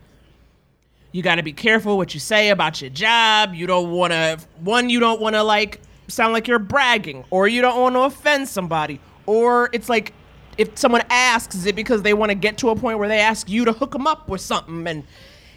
[1.12, 3.54] you got to be careful what you say about your job.
[3.54, 7.48] You don't want to one you don't want to like sound like you're bragging or
[7.48, 10.12] you don't want to offend somebody or it's like
[10.58, 13.20] if someone asks is it because they want to get to a point where they
[13.20, 15.04] ask you to hook them up with something and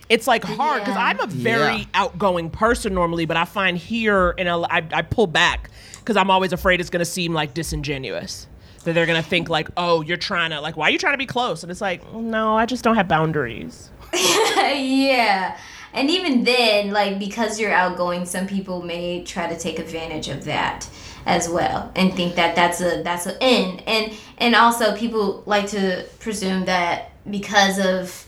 [0.10, 1.04] it's like hard because Yeah.
[1.06, 1.86] I'm a very Yeah.
[1.94, 6.80] outgoing person normally, but I find here in I pull back because I'm always afraid
[6.80, 8.48] it's going to seem like disingenuous.
[8.86, 11.14] That they're going to think like, oh, you're trying to like, why are you trying
[11.14, 11.62] to be close?
[11.62, 13.90] And it's like, no, I just don't have boundaries.
[14.14, 15.58] yeah.
[15.94, 20.46] And even then, like because you're outgoing, some people may try to take advantage of
[20.46, 20.88] that
[21.28, 25.68] as well and think that that's a that's an end And and also people like
[25.68, 28.26] to presume that because of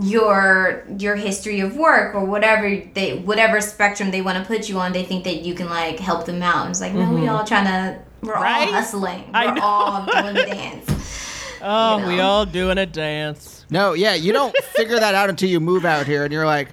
[0.00, 4.78] your your history of work or whatever they whatever spectrum they want to put you
[4.78, 6.62] on, they think that you can like help them out.
[6.62, 8.68] And it's like, no, we all trying to we're Right?
[8.68, 9.28] all hustling.
[9.34, 11.58] I We're all doing the dance.
[11.60, 13.66] Oh, You we all doing a dance.
[13.68, 16.68] No, yeah, you don't figure that out until you move out here, and you're like,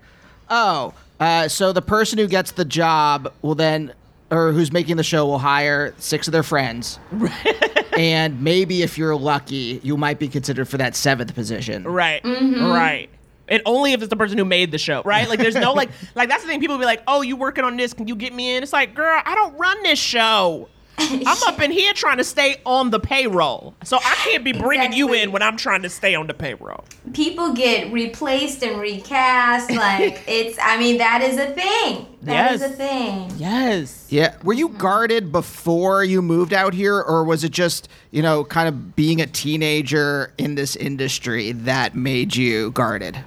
[0.50, 3.94] oh, uh, so the person who gets the job will then,
[4.32, 7.00] or who's making the show, will hire six of their friends,
[7.98, 11.84] and maybe if you're lucky, you might be considered for that seventh position.
[11.84, 12.24] Right.
[12.24, 12.66] Mm-hmm.
[12.66, 13.10] Right.
[13.48, 15.28] And only if it's the person who made the show, right?
[15.28, 16.60] Like, there's no like, like that's the thing.
[16.60, 17.94] People be like, "Oh, you working on this?
[17.94, 20.70] Can you get me in?" It's like, girl, I don't run this show.
[21.26, 24.94] I'm up in here trying to stay on the payroll, so I can't be bringing
[24.94, 26.84] you in when I'm trying to stay on the payroll.
[27.14, 29.72] people get replaced and recast.
[29.72, 32.06] Like it's, I mean, that is a thing.
[32.24, 32.72] That is Yes.
[32.72, 33.32] a thing.
[33.38, 34.08] Yes.
[34.10, 34.36] Yeah.
[34.44, 34.78] Were you mm-hmm.
[34.78, 39.22] guarded before you moved out here, or was it just, you know, kind of being
[39.22, 43.24] a teenager in this industry that made you guarded?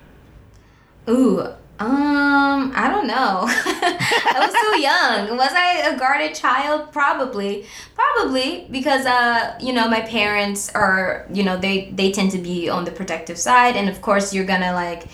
[1.09, 1.49] Ooh,
[1.83, 3.45] um, I don't know.
[3.47, 5.37] I was so young.
[5.37, 6.93] Was I a guarded child?
[6.93, 12.39] Probably, probably because uh, you know, my parents are, you know, they they tend to
[12.39, 15.05] be on the protective side, and of course, you're gonna like.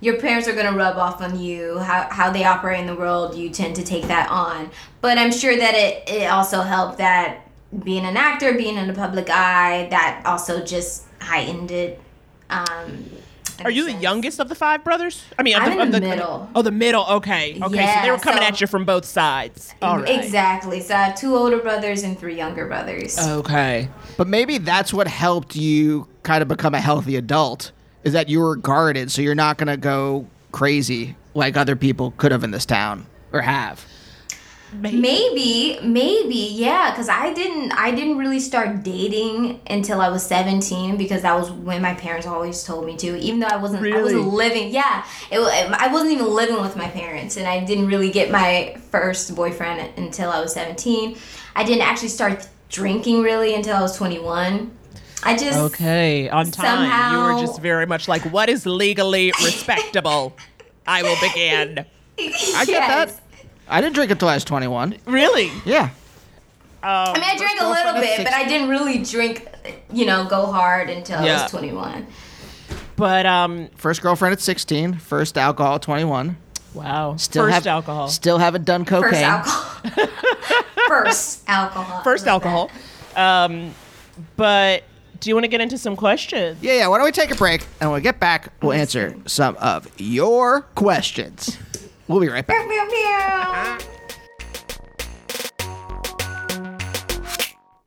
[0.00, 3.34] Your parents are gonna rub off on you how, how they operate in the world.
[3.34, 7.48] You tend to take that on, but I'm sure that it, it also helped that
[7.82, 12.00] being an actor, being in the public eye, that also just heightened it.
[12.48, 13.10] Um,
[13.64, 14.02] Are a you the sense.
[14.02, 15.24] youngest of the five brothers?
[15.38, 16.50] I mean, of I'm the, in of the the middle.
[16.54, 17.04] Oh, the middle.
[17.06, 17.58] Okay.
[17.62, 17.94] Okay.
[17.94, 19.74] so they were coming so- at you from both sides.
[19.82, 20.18] All right.
[20.22, 20.80] Exactly.
[20.80, 23.18] So I have two older brothers and three younger brothers.
[23.18, 23.88] Okay.
[24.16, 27.72] But maybe that's what helped you kind of become a healthy adult
[28.04, 32.12] is that you were guarded, so you're not going to go crazy like other people
[32.12, 33.84] could have in this town or have.
[34.72, 36.90] Maybe, maybe, yeah.
[36.90, 41.50] Because I didn't, I didn't really start dating until I was seventeen because that was
[41.50, 43.18] when my parents always told me to.
[43.18, 44.70] Even though I wasn't, I wasn't living.
[44.72, 48.76] Yeah, it, I wasn't even living with my parents, and I didn't really get my
[48.90, 51.16] first boyfriend until I was seventeen.
[51.56, 54.72] I didn't actually start drinking really until I was twenty one.
[55.22, 57.12] I just Okay, on time.
[57.12, 60.36] you were just very much like, what is legally respectable?
[60.86, 61.84] I will begin.
[62.18, 63.20] I get that.
[63.68, 64.96] I didn't drink until I was 21.
[65.06, 65.50] Really?
[65.64, 65.90] Yeah.
[66.82, 69.46] I mean, I drank a little bit, at but I didn't really drink,
[69.92, 72.06] you know, go hard until I was 21.
[72.96, 76.36] But um, First girlfriend at 16, first alcohol at 21.
[76.74, 77.16] wow.
[77.16, 78.08] Still First have, alcohol.
[78.08, 79.12] Still haven't done cocaine.
[79.12, 80.02] First alcohol.
[80.88, 82.02] First alcohol.
[82.02, 82.48] First I love that.
[82.48, 82.70] alcohol.
[83.16, 83.74] Um,
[84.36, 84.84] but
[85.20, 86.58] do you want to get into some questions?
[86.62, 86.88] Yeah, yeah.
[86.88, 89.88] Why don't we take a break and when we get back, we'll answer some of
[89.98, 91.58] your questions.
[92.08, 92.66] We'll be right back.
[92.66, 93.78] Meow, meow.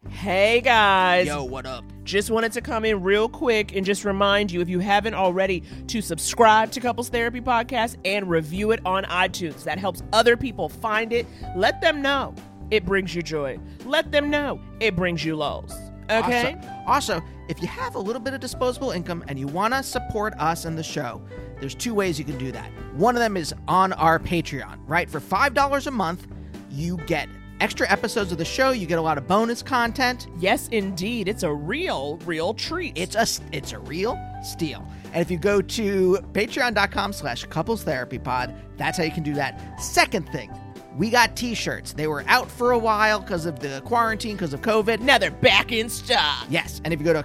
[0.10, 1.26] Hey guys.
[1.26, 1.84] Yo, what up?
[2.04, 5.64] Just wanted to come in real quick and just remind you if you haven't already
[5.88, 9.64] to subscribe to Couples Therapy Podcast and review it on iTunes.
[9.64, 11.26] That helps other people find it.
[11.56, 12.36] Let them know
[12.70, 13.58] it brings you joy.
[13.86, 15.74] Let them know it brings you lows.
[16.12, 16.56] Okay?
[16.86, 19.82] Also, also, if you have a little bit of disposable income and you want to
[19.82, 21.22] support us and the show,
[21.62, 22.70] there's two ways you can do that.
[22.96, 25.10] One of them is on our Patreon, right?
[25.10, 26.28] For $5 a month,
[26.70, 27.30] you get
[27.62, 30.28] extra episodes of the show, you get a lot of bonus content.
[30.40, 31.28] Yes, indeed.
[31.28, 32.98] It's a real, real treat.
[32.98, 34.86] It's a it's a real steal.
[35.14, 39.34] And if you go to patreon.com slash couples therapy pod, that's how you can do
[39.36, 39.80] that.
[39.80, 40.52] Second thing,
[40.98, 41.94] we got t-shirts.
[41.94, 45.00] They were out for a while because of the quarantine, because of COVID.
[45.02, 46.48] Now they're back in stock.
[46.50, 47.24] Yes, and if you go to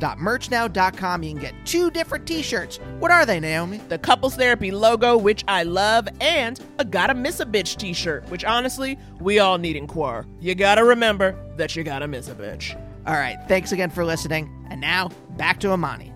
[0.00, 2.78] couplestherapy.merchnow.com, you can get two different t-shirts.
[2.98, 3.78] What are they, Naomi?
[3.88, 8.28] The Couples Therapy logo, which I love, and a Gotta Miss a Bitch t shirt,
[8.30, 10.26] which honestly, we all need in Quar.
[10.40, 12.74] You gotta remember that you gotta miss a bitch.
[13.06, 14.50] All right, thanks again for listening.
[14.70, 16.12] And now, back to Imani.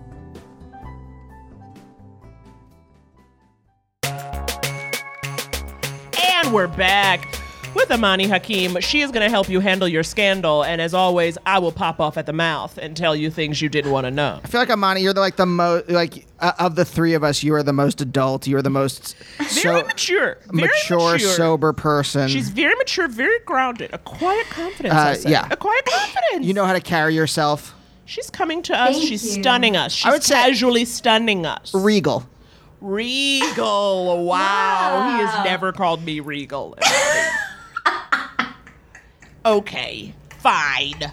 [6.17, 7.27] And we're back
[7.75, 8.79] with Imani Hakim.
[8.79, 10.63] She is going to help you handle your scandal.
[10.63, 13.69] And as always, I will pop off at the mouth and tell you things you
[13.69, 14.39] didn't want to know.
[14.43, 17.23] I feel like Imani, you're the, like the most like uh, of the three of
[17.23, 17.43] us.
[17.43, 18.47] You are the most adult.
[18.47, 20.37] You are the most Very so mature.
[20.51, 21.29] Very mature, mature.
[21.33, 22.27] sober person.
[22.29, 23.93] She's very mature, very grounded.
[23.93, 24.93] A quiet confidence.
[24.95, 25.29] Uh, I say.
[25.31, 25.47] yeah.
[25.51, 26.45] A quiet confidence.
[26.45, 27.73] you know how to carry yourself.
[28.05, 28.95] She's coming to us.
[28.95, 29.41] Thank She's you.
[29.41, 29.91] stunning us.
[29.91, 31.73] She's I would say- casually stunning us.
[31.73, 32.25] Regal.
[32.81, 34.25] Regal.
[34.25, 35.17] Wow.
[35.17, 36.77] He has never called me Regal.
[39.45, 40.13] okay.
[40.39, 41.03] Fine.
[41.03, 41.11] Uh,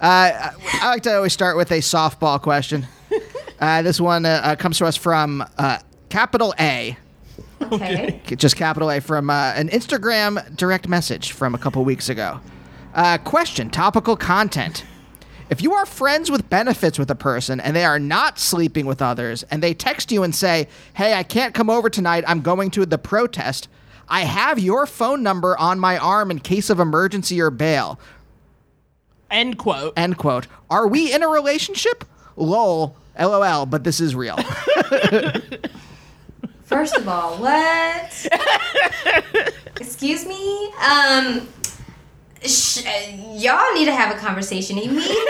[0.00, 2.86] I I like to always start with a softball question.
[3.60, 6.96] uh, this one uh, uh, comes to us from uh, capital A,
[7.60, 8.20] Okay.
[8.36, 12.40] just capital A, from uh, an Instagram direct message from a couple weeks ago.
[12.94, 14.84] Uh, question: Topical content.
[15.50, 19.02] If you are friends with benefits with a person and they are not sleeping with
[19.02, 22.24] others, and they text you and say, "Hey, I can't come over tonight.
[22.26, 23.68] I'm going to the protest."
[24.10, 27.98] I have your phone number on my arm in case of emergency or bail.
[29.30, 29.92] End quote.
[29.96, 30.48] End quote.
[30.68, 32.04] Are we in a relationship?
[32.36, 32.96] Lol.
[33.18, 34.36] LOL, but this is real.
[36.64, 38.26] First of all, what?
[39.80, 40.72] Excuse me?
[40.80, 41.48] Um,
[42.44, 42.84] sh-
[43.34, 45.20] y'all need to have a conversation immediately.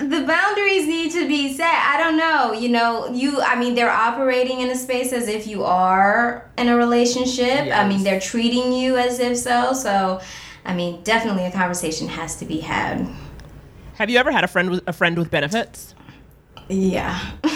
[0.08, 1.66] the boundaries need to be set.
[1.66, 2.52] I don't know.
[2.52, 6.68] You know, you, I mean, they're operating in a space as if you are in
[6.68, 7.68] a relationship.
[7.72, 9.72] I mean, they're treating you as if so.
[9.72, 10.20] So,
[10.64, 13.06] I mean, definitely a conversation has to be had.
[13.94, 15.94] Have you ever had a friend with a friend with benefits?
[16.68, 17.18] Yeah.
[17.44, 17.50] of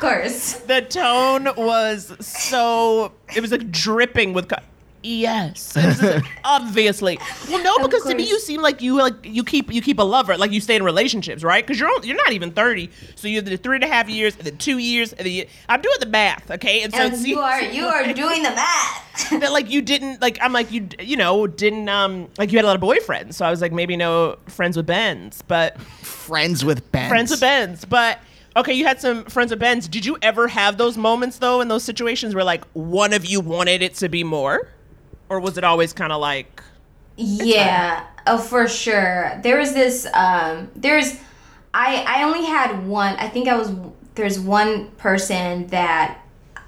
[0.00, 0.54] course.
[0.60, 4.56] The tone was so it was like dripping with co-
[5.06, 5.76] yes.
[5.76, 7.18] It was just- obviously.
[7.48, 10.02] Well, no, because to me you seem like you like you keep you keep a
[10.02, 11.64] lover, like you stay in relationships, right?
[11.66, 14.44] Because you're you're not even thirty, so you're the three and a half years, and
[14.44, 16.82] then two years, and then I'm doing the math, okay?
[16.82, 19.30] And so it And seems you are you are doing the math.
[19.40, 22.64] that like you didn't like I'm like you you know didn't um like you had
[22.64, 26.64] a lot of boyfriends, so I was like maybe no friends with Ben's, but Friends
[26.64, 27.08] with Ben.
[27.08, 28.18] friends with Ben's, but.
[28.58, 29.86] Okay, you had some friends with Ben's.
[29.86, 33.38] Did you ever have those moments though in those situations where like one of you
[33.42, 34.66] wanted it to be more?
[35.28, 36.62] Or was it always kind of like
[37.16, 39.40] yeah, oh for sure.
[39.42, 41.18] There was this um there's
[41.72, 43.72] I I only had one I think I was
[44.14, 46.18] there's one person that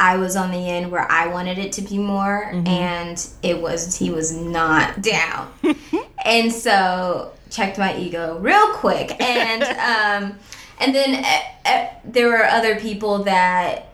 [0.00, 3.96] I was on the end where I wanted it to be more and it was
[3.96, 5.52] he was not down.
[6.24, 9.62] and so checked my ego real quick and
[10.32, 10.38] um
[10.80, 13.87] and then uh, uh, there were other people that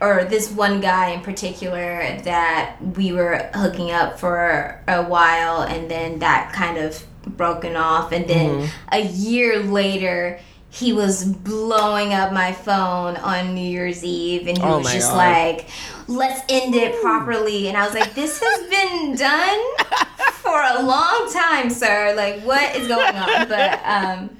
[0.00, 5.90] or this one guy in particular that we were hooking up for a while and
[5.90, 8.12] then that kind of broken off.
[8.12, 14.46] And then a year later he was blowing up my phone on New Year's Eve
[14.46, 15.16] and he Oh was just God.
[15.16, 15.68] like
[16.08, 17.68] let's end it properly.
[17.68, 19.58] And I was like this has been done
[20.34, 22.12] for a long time sir.
[22.14, 23.48] Like what is going on?
[23.48, 24.30] But um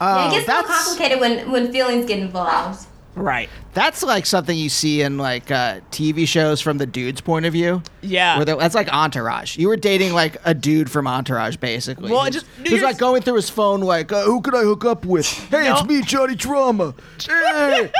[0.00, 2.86] Oh, it gets more complicated when when feelings get involved
[3.18, 3.48] right?
[3.74, 7.52] that's like something you see in like uh, TV shows from the dude's point of
[7.52, 7.80] view.
[8.00, 8.36] Yeah.
[8.36, 9.56] Where that's like Entourage.
[9.56, 12.10] You were dating like a dude from Entourage, basically.
[12.10, 14.40] Well, it just- was- New he was like going through his phone, like, uh, "Who
[14.40, 15.26] could I hook up with?
[15.50, 15.74] Hey, No.
[15.78, 16.94] it's me, Johnny Drama."
[17.28, 17.92] Hey.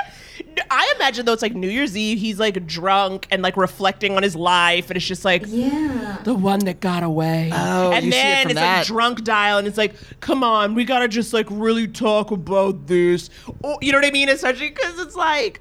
[0.70, 4.22] I imagine though it's like New Year's Eve, he's like drunk and like reflecting on
[4.22, 7.50] his life, and it's just like yeah the one that got away.
[7.52, 8.78] Oh, and you see it then from it's that.
[8.78, 12.86] like drunk dial, and it's like, come on, we gotta just like really talk about
[12.86, 13.30] this.
[13.62, 14.28] Or, you know what I mean?
[14.28, 15.60] Especially because it's like,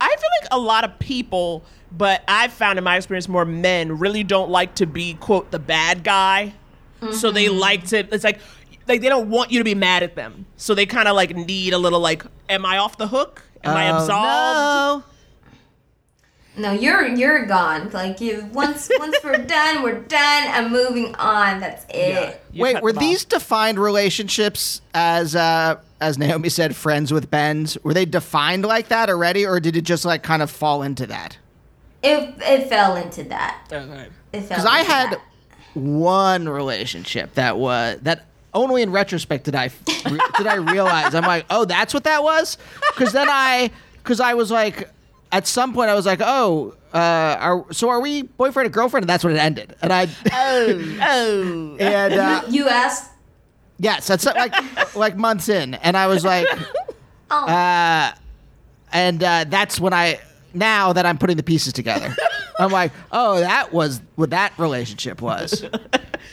[0.00, 3.98] I feel like a lot of people, but I've found in my experience more men
[3.98, 6.54] really don't like to be quote the bad guy.
[7.12, 7.58] So they Mm-hmm.
[7.58, 7.98] like to.
[8.14, 8.40] It's like.
[8.88, 11.36] Like they don't want you to be mad at them, so they kind of like
[11.36, 13.44] need a little like, am I off the hook?
[13.64, 15.04] Am I Oh, absolved?
[15.06, 15.08] no.
[16.54, 17.88] No, you're you're gone.
[17.92, 20.48] Like you once once we're done, we're done.
[20.48, 21.60] I'm moving on.
[21.60, 22.42] That's it.
[22.52, 27.78] You Wait, were these defined relationships as uh, as Naomi said, friends with Ben's?
[27.84, 31.06] Were they defined like that already, or did it just like kind of fall into
[31.06, 31.38] that?
[32.02, 33.64] It it fell into that.
[33.72, 34.08] Okay.
[34.34, 34.48] It fell.
[34.58, 35.22] Because I had that.
[35.72, 39.70] one relationship that was that only in retrospect did I
[40.38, 42.58] did I realize I'm like, oh, that's what that was.
[42.94, 43.70] Because then I
[44.02, 44.88] because I was like.
[45.32, 46.98] at some point I was like, oh, uh,
[47.40, 49.04] are, so are we boyfriend and girlfriend?
[49.04, 49.74] And that's when it ended.
[49.80, 51.76] And I, Oh, oh.
[51.80, 53.10] and uh, You asked.
[53.78, 54.54] yes, that's like
[54.94, 56.46] like months in, and I was like,
[57.30, 57.46] Oh.
[57.46, 58.12] uh,
[58.92, 60.20] and uh, that's when I
[60.52, 62.14] now that I'm putting the pieces together,
[62.58, 65.64] I'm like, oh, that was what that relationship was.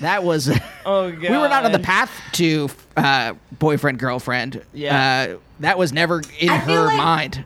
[0.01, 0.49] That was.
[0.85, 1.21] Oh, god.
[1.21, 2.67] We were not on the path to
[2.97, 4.63] uh, boyfriend girlfriend.
[4.73, 5.35] Yeah.
[5.35, 7.45] Uh, that was never in I her like- mind.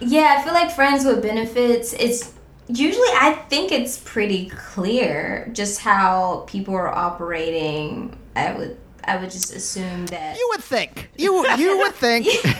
[0.00, 1.92] Yeah, I feel like friends with benefits.
[1.92, 2.32] It's
[2.68, 8.16] usually I think it's pretty clear just how people are operating.
[8.36, 10.36] I would I would just assume that.
[10.38, 11.10] You would think.
[11.16, 12.26] You you would think.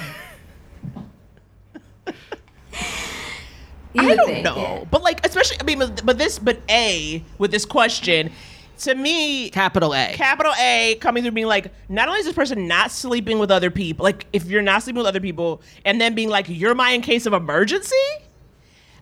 [3.98, 4.84] I don't think, know, yeah.
[4.90, 8.30] but like, especially, I mean, but but this, but A with this question,
[8.78, 10.12] to me, Capital A.
[10.14, 13.70] capital A coming through being like, not only is this person not sleeping with other
[13.70, 16.90] people, like if you're not sleeping with other people, and then being like, you're my
[16.90, 17.96] in case of emergency.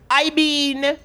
[0.09, 0.97] I mean,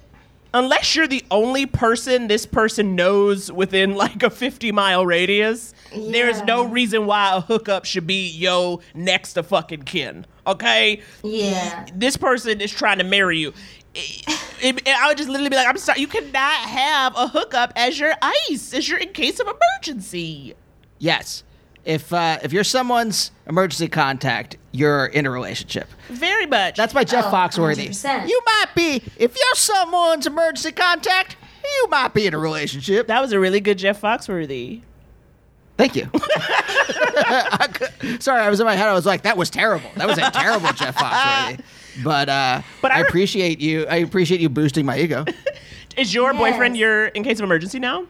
[0.53, 6.29] unless you're the only person this person knows within like a 50 mile radius, there
[6.29, 10.25] is no reason why a hookup should be yo next to fucking kin.
[10.45, 11.85] Okay, yeah.
[11.95, 13.53] this person is trying to marry you.
[13.95, 14.25] It-
[14.61, 17.99] it- I would just literally be like, I'm sorry, you cannot have a hookup as
[17.99, 20.55] your ice, as your in case of emergency.
[20.99, 21.43] yes.
[21.85, 25.89] If uh, if you're someone's emergency contact, you're in a relationship.
[26.07, 26.77] Very much.
[26.77, 27.89] That's by Jeff Oh, Foxworthy.
[27.89, 28.29] 100%.
[28.29, 33.07] You might be if you're someone's emergency contact, you might be in a relationship.
[33.07, 34.79] that was a really good Jeff Foxworthy.
[35.77, 36.07] Thank you.
[36.13, 38.87] I cou- Sorry, I was in my head.
[38.87, 39.89] I was like, that was terrible.
[39.97, 41.59] That was a terrible Jeff Foxworthy.
[42.03, 43.85] But uh, But I I re- appreciate you.
[43.87, 45.25] I appreciate you boosting my ego.
[45.97, 46.39] Is your Yes.
[46.39, 48.05] boyfriend your in case of emergency now?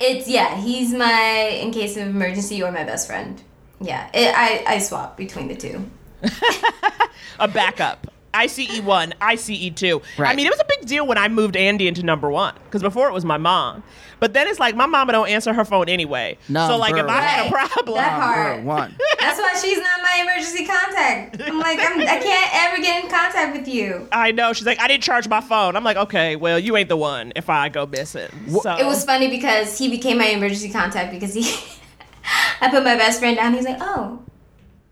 [0.00, 0.56] It's yeah.
[0.60, 3.40] He's my in case of emergency or my best friend.
[3.80, 4.08] Yeah.
[4.12, 5.88] It, I I swap between the two.
[7.40, 8.06] A backup.
[8.36, 10.02] ICE one, ICE two.
[10.18, 12.82] I mean, it was a big deal when I moved Andy into number one because
[12.82, 13.82] before it was my mom.
[14.18, 16.38] But then it's like my mama don't answer her phone anyway.
[16.50, 18.56] so like if Number I had a problem, That part.
[18.56, 18.96] Number one.
[19.20, 21.42] That's why she's not my emergency contact.
[21.42, 24.08] I'm like I'm, I can't ever get in contact with you.
[24.12, 25.76] I know she's like I didn't charge my phone.
[25.76, 28.30] I'm like okay, well you ain't the one if I go missing.
[28.62, 31.42] So It was funny because he became my emergency contact because he.
[32.60, 33.54] I put my best friend down.
[33.54, 34.20] He's like, oh.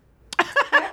[0.39, 0.89] I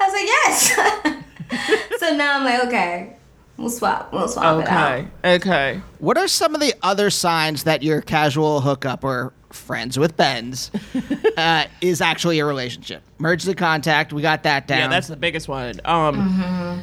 [0.00, 1.14] was like, yes.
[1.98, 3.16] so now I'm like, okay,
[3.56, 4.12] we'll swap.
[4.12, 5.00] We'll swap it out.
[5.24, 5.34] okay.
[5.36, 5.80] Okay.
[5.98, 10.70] What are some of the other signs that your casual hookup or friends with Ben's
[11.36, 13.02] uh, is actually a relationship?
[13.20, 14.12] Emergency contact.
[14.12, 14.78] We got that down.
[14.78, 15.80] Yeah, that's the biggest one.
[15.84, 16.80] Um, Mm-hmm.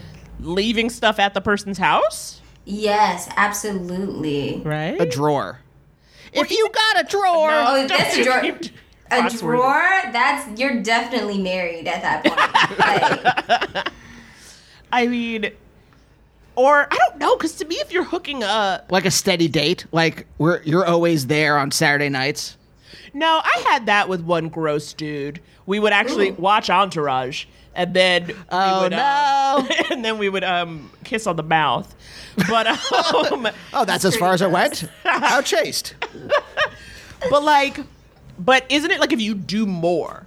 [0.47, 4.61] leaving stuff at the person's house, Yes, absolutely.
[4.63, 4.99] right?
[5.01, 5.59] a drawer.
[6.33, 8.57] If you got a drawer, Oh, that's a drawer.
[9.11, 9.83] A drawer?
[10.13, 12.39] That's you're definitely married at that point.
[13.75, 13.91] Like,
[14.91, 15.51] I mean,
[16.55, 19.85] or I don't know, because to me, if you're hooking up, like a steady date,
[19.91, 22.57] like we're you're always there on Saturday nights.
[23.13, 25.39] no, I had that with one gross dude.
[25.65, 29.55] We would actually watch Entourage, and then we Oh, would, no.
[29.59, 31.93] um, and then we would um kiss on the mouth.
[32.49, 32.67] But
[33.31, 34.89] um, Oh, that's as far as it went.
[35.03, 35.95] How chaste.
[37.29, 37.79] but like,
[38.39, 40.25] but isn't it like if you do more?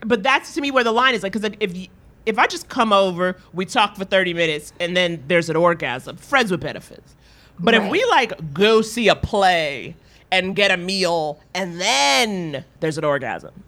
[0.00, 1.88] But that's to me where the line is like, because if you,
[2.28, 6.16] if I just come over, we talk for thirty minutes, and then there's an orgasm,
[6.16, 7.14] friends with benefits.
[7.58, 9.96] But if we like go see a play
[10.30, 13.64] and get a meal, and then there's an orgasm,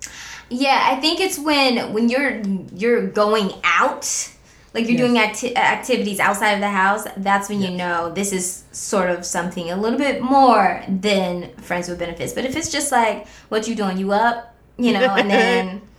[0.50, 2.42] yeah, I think it's when when you're
[2.74, 4.30] you're going out,
[4.74, 7.06] like you're doing acti- activities outside of the house.
[7.16, 11.88] That's when you know this is sort of something a little bit more than friends
[11.88, 12.34] with benefits.
[12.34, 15.82] But if it's just like what you doing, you up, you know, and then.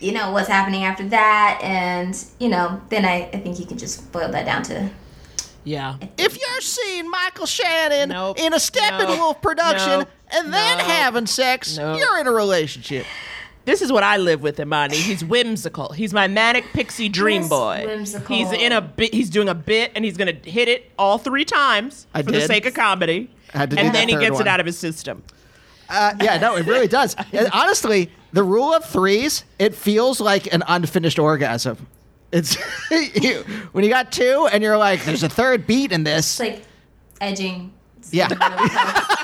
[0.00, 3.78] You know what's happening after that, and you know, then I, I think you can
[3.78, 4.90] just boil that down to
[5.64, 8.38] yeah, If you're seeing Michael Shannon Nope.
[8.38, 9.42] in a Steppenwolf Nope.
[9.42, 10.08] production Nope.
[10.32, 10.86] and then Nope.
[10.86, 11.98] having sex, Nope.
[11.98, 13.04] you're in a relationship.
[13.66, 14.96] This is what I live with, Imani.
[14.96, 15.92] He's whimsical.
[15.92, 17.84] He's my manic pixie dream Yes, boy.
[17.86, 18.34] whimsical.
[18.34, 19.12] He's in a bit.
[19.12, 22.40] He's doing a bit, and he's gonna hit it all three times I for the
[22.42, 23.28] sake of comedy.
[23.52, 24.42] I had to and that then he gets one.
[24.42, 25.22] it out of his system.
[25.90, 27.14] Uh, yeah, no, it really does.
[27.32, 31.86] And honestly, the rule of threes, it feels like an unfinished orgasm.
[32.32, 32.56] It's
[32.90, 36.38] you, when you got two and you're like, there's a third beat in this.
[36.38, 36.62] it's like
[37.20, 37.72] edging.
[37.98, 38.28] It's Yeah.
[38.28, 38.68] really.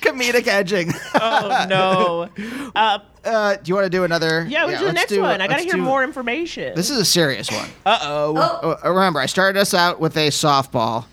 [0.00, 0.92] Comedic edging.
[1.14, 2.28] Oh no!
[2.74, 4.46] Uh, Uh, do you want to do another?
[4.48, 5.42] yeah, we'll do the next do- one.
[5.42, 6.74] I gotta hear do- more information.
[6.74, 7.68] This is a serious one.
[7.84, 8.78] uh oh.
[8.82, 11.04] remember, I started us out with a softball.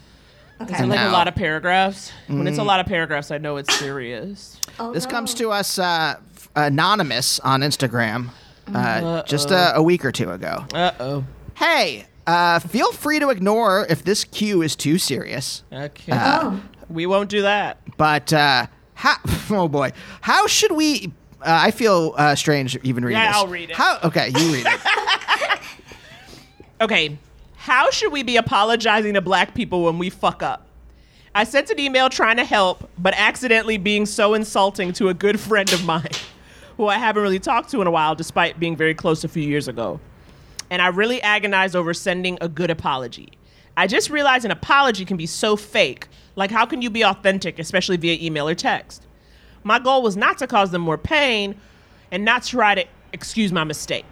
[0.62, 2.14] Is it like now- a lot of paragraphs?
[2.28, 2.48] When Mm.
[2.48, 4.58] it's a lot of paragraphs, I know it's serious.
[4.80, 5.12] Oh, This no.
[5.12, 6.24] comes to us uh, f-
[6.56, 8.30] anonymous on Instagram
[8.74, 10.66] uh, just a, a week or two ago.
[10.74, 11.24] Uh oh.
[11.56, 15.64] Hey, Uh, feel free to ignore if this cue is too serious.
[15.72, 16.12] Okay.
[16.12, 16.62] oh.
[16.90, 17.78] we won't do that.
[17.98, 19.16] But uh, how?
[19.50, 21.14] Oh boy, how should we?
[21.40, 23.38] Uh, I feel uh, strange even reading Yeah, this.
[23.38, 23.76] I'll read it.
[23.78, 24.00] How?
[24.04, 24.80] Okay, you read it.
[26.80, 27.18] Okay,
[27.56, 30.67] how should we be apologizing to black people when we fuck up?
[31.38, 35.40] I sent an email trying to help, but accidentally being so insulting to a good
[35.40, 36.10] friend of mine
[36.78, 39.44] who I haven't really talked to in a while, despite being very close a few
[39.44, 40.00] years ago.
[40.72, 43.30] And I really agonized over sending a good apology.
[43.78, 46.08] I just realized an apology can be so fake.
[46.36, 49.06] Like, how can you be authentic, especially via email or text?
[49.64, 51.54] My goal was not to cause them more pain
[52.12, 52.84] and not try to
[53.14, 54.08] excuse my mistake.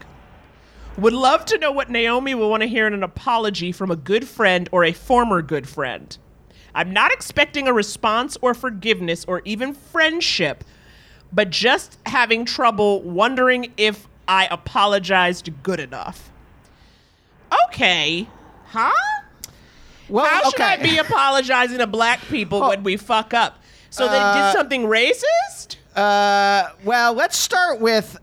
[1.00, 3.96] Would love to know what Naomi will want to hear in an apology from a
[3.96, 6.16] good friend or a former good friend.
[6.76, 10.64] I'm not expecting a response or forgiveness or even friendship,
[11.34, 16.32] but just having trouble wondering if I apologized good enough.
[17.68, 18.28] Okay.
[18.68, 18.92] Huh?
[20.10, 20.64] Well, How should okay.
[20.74, 22.70] I be apologizing to black people Oh.
[22.70, 23.60] when we fuck up?
[23.90, 25.78] So they Uh, did something racist?
[25.96, 28.18] Uh, well, let's start with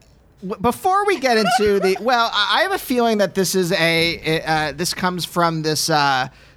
[0.60, 1.96] before we get into the.
[2.02, 4.42] Well, I have a feeling that this is a.
[4.44, 5.88] Uh, this comes from this.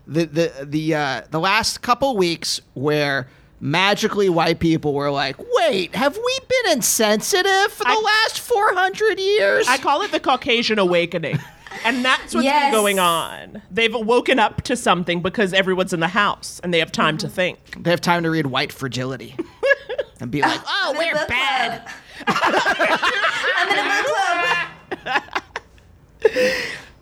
[0.07, 3.27] The the the uh, the last couple weeks where
[3.59, 8.73] magically white people were like, "Wait, have we been insensitive for the I- last four
[8.75, 11.39] hundred years?" I call it the Caucasian awakening.
[11.83, 12.65] And that's what's Yes.
[12.65, 13.61] been going on.
[13.69, 17.27] They've woken up to something because everyone's in the house and they have time to
[17.27, 17.57] think.
[17.83, 19.35] they have time to read White Fragility
[20.21, 21.89] and be like, "Oh, I'm in a we're bad."
[22.27, 24.05] I'm in a book
[25.03, 25.23] club.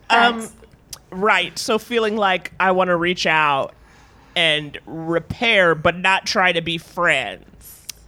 [0.09, 0.49] Um,
[1.13, 1.57] Right.
[1.59, 3.73] So feeling like I want to reach out
[4.35, 7.45] and repair, but not try to be friends.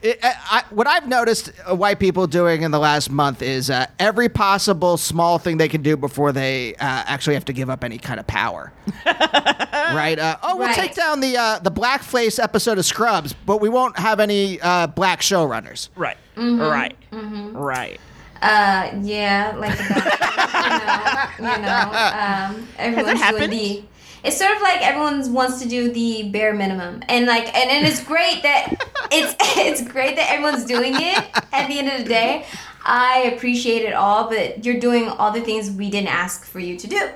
[0.01, 3.69] It, I, I, what I've noticed uh, white people doing in the last month is
[3.71, 7.71] uh, every possible small thing they can do before they uh, actually have to give
[7.71, 8.71] up any kind of power.
[9.05, 10.19] right?
[10.19, 10.75] Uh, oh, we'll Right.
[10.75, 14.87] take down the uh, the blackface episode of Scrubs, but we won't have any uh,
[14.87, 15.89] black showrunners.
[15.95, 16.17] Right.
[16.37, 16.95] Right.
[17.11, 17.99] Right.
[18.41, 21.35] Uh, yeah, like that.
[21.39, 23.83] you know, you know, um, everyone's doing the.
[24.23, 27.85] It's sort of like everyone wants to do the bare minimum, and like, and, and
[27.85, 28.73] it's great that
[29.11, 31.25] it's it's great that everyone's doing it.
[31.51, 32.45] At the end of the day,
[32.83, 36.77] I appreciate it all, but you're doing all the things we didn't ask for you
[36.77, 37.09] to do.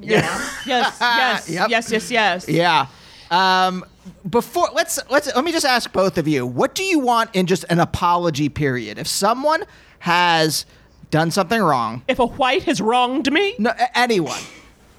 [0.00, 0.96] You know, Yes.
[1.00, 1.50] Yes.
[1.50, 1.68] Yep.
[1.70, 1.92] Yes.
[1.92, 2.10] Yes.
[2.10, 2.48] Yes.
[2.48, 2.86] Yeah.
[3.30, 3.84] Um,
[4.28, 7.46] before let's let's let me just ask both of you, what do you want in
[7.46, 8.98] just an apology period?
[8.98, 9.64] If someone
[10.00, 10.66] has
[11.10, 14.40] done something wrong, If a white has wronged me, no, a- anyone.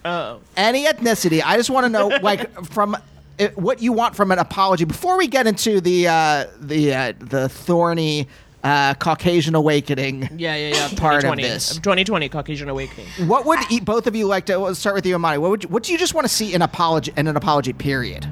[0.05, 1.41] oh, any ethnicity.
[1.45, 2.95] I just want to know, like, from
[3.39, 7.13] uh, what you want from an apology before we get into the uh, the uh,
[7.19, 8.27] the thorny
[8.63, 10.29] uh, Caucasian awakening.
[10.37, 10.87] yeah, yeah, yeah.
[10.97, 11.41] Part of 2020.
[11.43, 11.75] this.
[11.77, 13.07] 2020 Caucasian awakening.
[13.27, 14.57] What would e- both of you like to?
[14.59, 15.37] Let's start with you, Imani.
[15.39, 17.73] What would you, what do you just want to see in apology in an apology
[17.73, 18.27] period?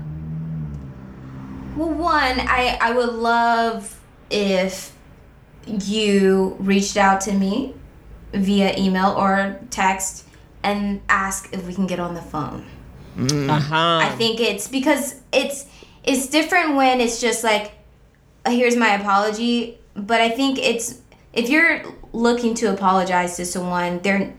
[1.75, 3.99] Well, one, I I would love
[4.29, 4.93] if
[5.69, 7.73] you reached out to me
[8.33, 10.25] via email or text
[10.63, 12.65] and ask if we can get on the phone.
[13.17, 13.99] Uh huh.
[14.01, 15.65] I think it's because it's
[16.03, 17.73] it's different when it's just like
[18.45, 21.01] "Uh, here's my apology, but I think it's
[21.33, 24.33] if you're looking to apologize to someone, there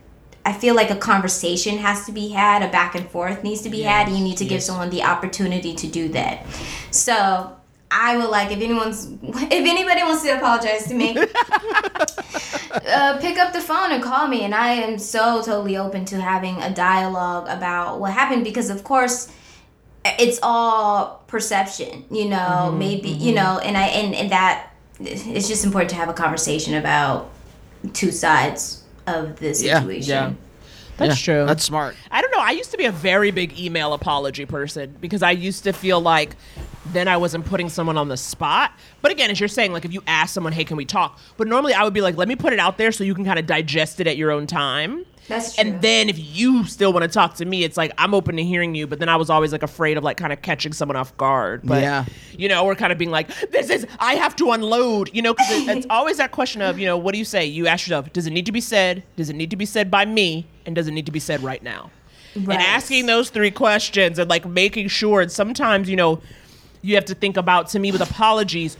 [0.44, 3.68] I feel like a conversation has to be had, a back and forth needs to
[3.68, 6.46] be had, and you need to give someone the opportunity to do that.
[6.90, 7.54] So
[7.90, 11.16] I would like if anyone's if anybody wants to apologize to me,
[12.88, 16.20] uh, pick up the phone and call me, and I am so totally open to
[16.20, 19.32] having a dialogue about what happened because of course
[20.04, 24.70] it's all perception, you know, Mm-hmm, maybe you know, and I and, and that
[25.00, 27.30] it's just important to have a conversation about
[27.92, 30.10] two sides of the situation.
[30.10, 30.32] yeah.
[30.98, 31.46] That's true.
[31.46, 31.96] That's smart.
[32.10, 32.40] I don't know.
[32.40, 35.98] I used to be a very big email apology person because I used to feel
[35.98, 36.36] like
[36.86, 38.72] then I wasn't putting someone on the spot.
[39.02, 41.18] But again, as you're saying, like if you ask someone, hey, can we talk?
[41.36, 43.24] But normally I would be like, let me put it out there so you can
[43.24, 45.04] kind of digest it at your own time.
[45.28, 45.62] That's true.
[45.64, 48.42] And then if you still want to talk to me, it's like I'm open to
[48.42, 48.86] hearing you.
[48.88, 51.60] But then I was always like afraid of like kind of catching someone off guard.
[51.64, 52.04] But Yeah.
[52.36, 55.10] you know, we're kind of being like, this is I have to unload.
[55.14, 57.44] You know, because it, it's always that question of you know, what do you say?
[57.46, 59.04] You ask yourself, does it need to be said?
[59.16, 60.46] Does it need to be said by me?
[60.66, 61.90] And does it need to be said right now?
[62.34, 62.54] Right.
[62.58, 65.20] And asking those three questions and like making sure.
[65.20, 66.20] And sometimes you know,
[66.82, 68.76] you have to think about to me with apologies.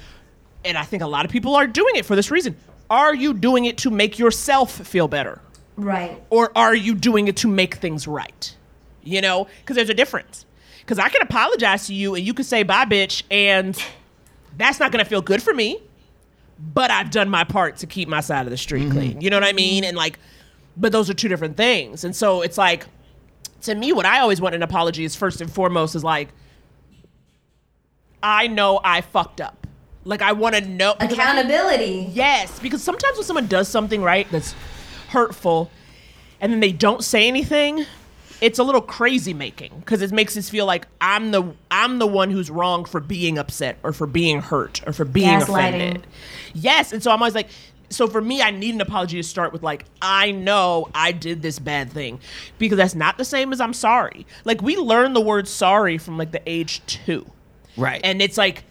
[0.65, 2.57] And I think a lot of people are doing it for this reason.
[2.89, 5.41] Are you doing it to make yourself feel better?
[5.77, 6.23] Right.
[6.29, 8.55] or are you doing it to make things right?
[9.03, 10.45] You know, because there's a difference.
[10.81, 13.83] Because I can apologize to you and you can say bye, bitch, and
[14.59, 15.81] that's not gonna feel good for me.
[16.59, 18.93] But I've done my part to keep my side of the street mm-hmm.
[18.93, 19.21] clean.
[19.23, 19.85] You know what I mean?
[19.85, 20.19] And like,
[20.77, 22.05] but those are two different things.
[22.05, 22.87] And so it's like,
[23.63, 26.29] to me, what I always want in an apology is first and foremost is like,
[28.23, 29.67] I know I fucked up.
[30.05, 32.11] Like I want to know I- Accountability.
[32.13, 34.55] Yes, because sometimes when someone does something right that's
[35.11, 35.71] hurtful,
[36.41, 37.85] and then they don't say anything,
[38.41, 42.07] it's a little crazy making because it makes us feel like I'm the I'm the
[42.07, 46.07] one who's wrong for being upset or for being hurt or for being offended.
[46.55, 47.49] Yes, and so I'm always like,
[47.91, 51.43] so for me, I need an apology to start with like, I know I did
[51.43, 52.21] this bad thing
[52.59, 54.27] because that's not the same as I'm sorry.
[54.47, 57.31] Like we learn the word sorry from like the age two.
[57.77, 58.01] Right.
[58.05, 58.65] And it's like,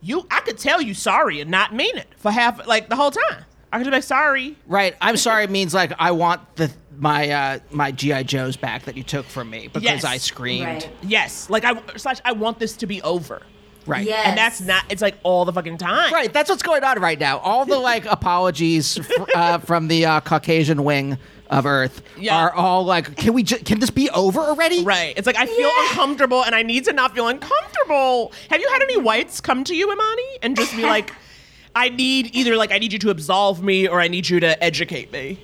[0.00, 3.10] you, I could tell you sorry and not mean it for half, like the whole
[3.10, 3.44] time.
[3.72, 4.56] I could be like, sorry.
[4.66, 4.94] right.
[5.00, 9.02] I'm sorry means like I want the my uh my GI Joes back that you
[9.02, 10.04] took from me because Yes.
[10.04, 10.66] I screamed.
[10.66, 10.90] Right.
[11.02, 11.48] Yes.
[11.48, 13.40] Like, I, slash, I want this to be over.
[13.86, 14.06] Right.
[14.06, 14.26] Yes.
[14.26, 16.12] And that's not, it's like all the fucking time.
[16.12, 17.38] Right, that's what's going on right now.
[17.38, 21.18] All the like apologies fr- uh, from the uh, Caucasian wing
[21.52, 22.36] of Earth Yeah.
[22.36, 23.42] are all like, can we?
[23.42, 24.82] Ju- can this be over already?
[24.82, 25.14] Right.
[25.16, 28.32] It's like, I feel uncomfortable and I need to not feel uncomfortable.
[28.50, 31.12] Have you had any whites come to you, Imani, and just be like,
[31.76, 34.62] I need either, like, I need you to absolve me or I need you to
[34.64, 35.40] educate me?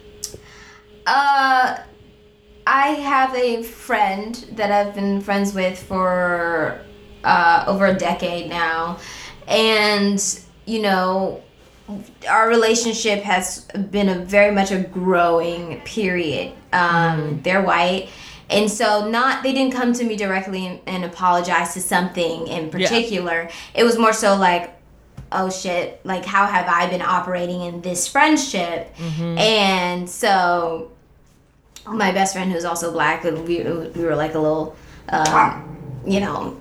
[1.06, 1.78] Uh,
[2.66, 6.80] I have a friend that I've been friends with for
[7.24, 8.98] uh, over a decade now,
[9.46, 10.22] and
[10.66, 11.42] you know,
[12.28, 16.52] our relationship has been a very much a growing period.
[16.72, 18.10] Um, They're white.
[18.50, 22.70] And so, not they didn't come to me directly and, and apologize to something in
[22.70, 23.50] particular.
[23.74, 24.74] It was more so like,
[25.32, 28.94] oh shit, like how have I been operating in this friendship?
[29.38, 30.92] And so
[31.86, 34.76] my best friend who's also black we, we were like a little
[35.08, 35.22] um,
[36.06, 36.60] you know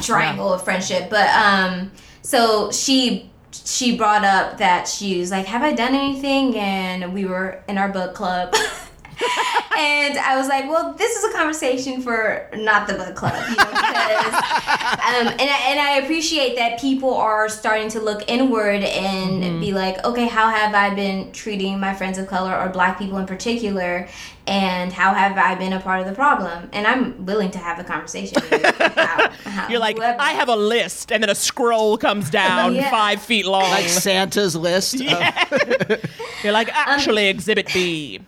[0.00, 1.90] triangle of friendship but um
[2.22, 3.30] so she
[3.64, 6.56] she brought up that she was like have i done anything?
[6.56, 8.54] And we were in our book club
[9.78, 13.56] and I was like, well, this is a conversation for not the book club, you
[13.56, 18.82] know, because, um, and, I, and I appreciate that people are starting to look inward
[18.82, 22.98] and be like, okay, how have I been treating my friends of color or black
[22.98, 24.08] people in particular,
[24.46, 26.68] and how have I been a part of the problem?
[26.72, 28.42] And I'm willing to have a conversation.
[28.52, 32.28] You about how- You're like, whoever- I have a list, and then a scroll comes
[32.30, 32.90] down Yeah.
[32.90, 33.62] five feet long.
[33.70, 34.94] Like Santa's list.
[35.00, 36.00] of-
[36.44, 38.20] You're like, Um, actually, Exhibit B.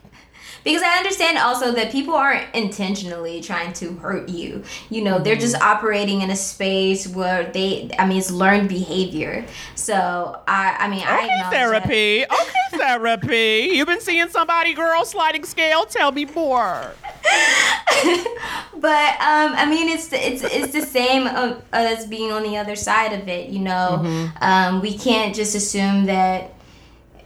[0.65, 4.63] Because I understand also that people aren't intentionally trying to hurt you.
[4.91, 5.69] You know, they're just Mm-hmm.
[5.79, 9.45] operating in a space where they, I mean, it's learned behavior.
[9.75, 11.51] So, I, I mean, I Okay, that.
[11.53, 12.25] therapy.
[12.25, 13.71] Okay, therapy.
[13.73, 15.85] You've been seeing somebody, girl, sliding scale.
[15.87, 16.93] Tell me more.
[18.81, 21.27] But um, I mean, it's it's it's the same
[21.73, 23.51] as being on the other side of it.
[23.51, 24.45] You know, Mm-hmm.
[24.45, 26.53] um, we can't just assume that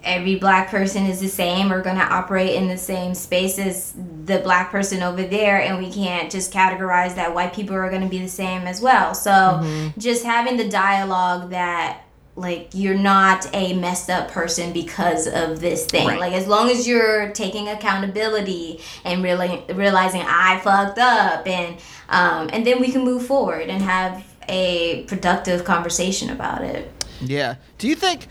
[0.04, 3.92] every black person is the same or going to operate in the same space as
[4.24, 8.02] the black person over there, and we can't just categorize that white people are going
[8.02, 9.14] to be the same as well.
[9.14, 9.98] So Mm-hmm.
[10.00, 12.02] just having the dialogue that
[12.34, 16.18] like you're not a messed up person because of this thing Right.
[16.18, 21.76] like as long as you're taking accountability and really realizing i fucked up and
[22.08, 26.90] um, and then we can move forward and have a productive conversation about it
[27.20, 27.56] Yeah.
[27.78, 28.26] Do you think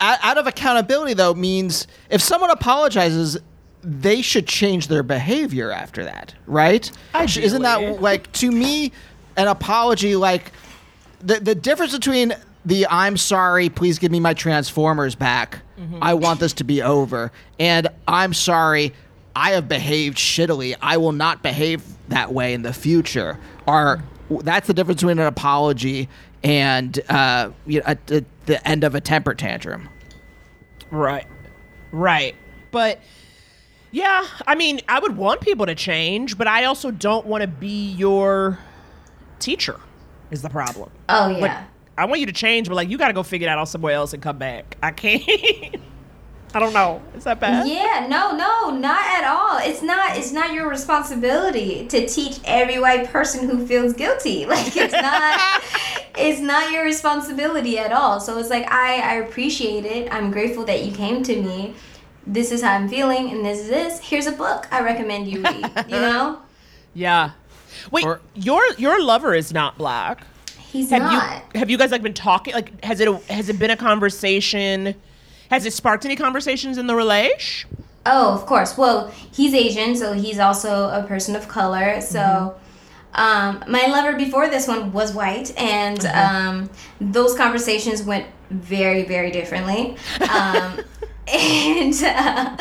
[0.00, 3.38] out, of accountability though means if someone apologizes,
[3.82, 6.90] they should change their behavior after that, right?
[7.14, 7.46] Ideally.
[7.46, 8.92] Isn't that like to me
[9.36, 10.52] an apology like
[11.20, 15.60] the the difference between the I'm sorry, please give me my transformers back.
[15.78, 15.98] Mm-hmm.
[16.02, 17.32] I want this to be over.
[17.58, 18.92] And I'm sorry,
[19.34, 20.76] I have behaved shittily.
[20.82, 23.38] I will not behave that way in the future.
[23.66, 24.02] Are
[24.42, 26.08] that's the difference between an apology
[26.42, 29.88] and uh, you know, at the, the end of a temper tantrum.
[30.90, 31.26] Right.
[31.92, 32.34] Right.
[32.70, 33.00] But
[33.90, 37.48] yeah, I mean, I would want people to change, but I also don't want to
[37.48, 38.58] be your
[39.38, 39.78] teacher.
[40.30, 40.90] Is the problem?
[41.08, 41.58] oh yeah Like,
[41.98, 43.94] I want you to change, but like you got to go figure it out somewhere
[43.94, 44.76] else and come back.
[44.82, 45.22] I can't.
[46.54, 47.00] I don't know.
[47.14, 47.68] Is that bad?
[47.68, 49.58] Yeah, no, no, not at all.
[49.58, 54.46] It's not it's not your responsibility to teach every white person who feels guilty.
[54.50, 55.62] Like it's not
[56.20, 58.20] it's not your responsibility at all.
[58.20, 60.12] So it's like I I appreciate it.
[60.12, 61.74] I'm grateful that you came to me.
[62.26, 64.00] This is how I'm feeling and this is this.
[64.00, 66.40] Here's a book I recommend you read, you know?
[66.94, 67.30] Yeah.
[67.90, 70.26] Wait, Or- your your lover is not black.
[70.58, 71.42] He's Have not.
[71.54, 72.54] you have you guys like been talking?
[72.54, 74.94] Like, has it has it been a conversation?
[75.50, 77.68] Has it sparked any conversations in the relation?
[78.06, 78.78] Oh, of course.
[78.78, 82.00] Well, he's Asian, so he's also a person of color.
[82.00, 82.69] So, mm-hmm.
[83.14, 89.30] Um, my lover before this one was white, and um, those conversations went very, very
[89.30, 89.96] differently.
[90.32, 90.80] Um,
[91.32, 92.56] and uh,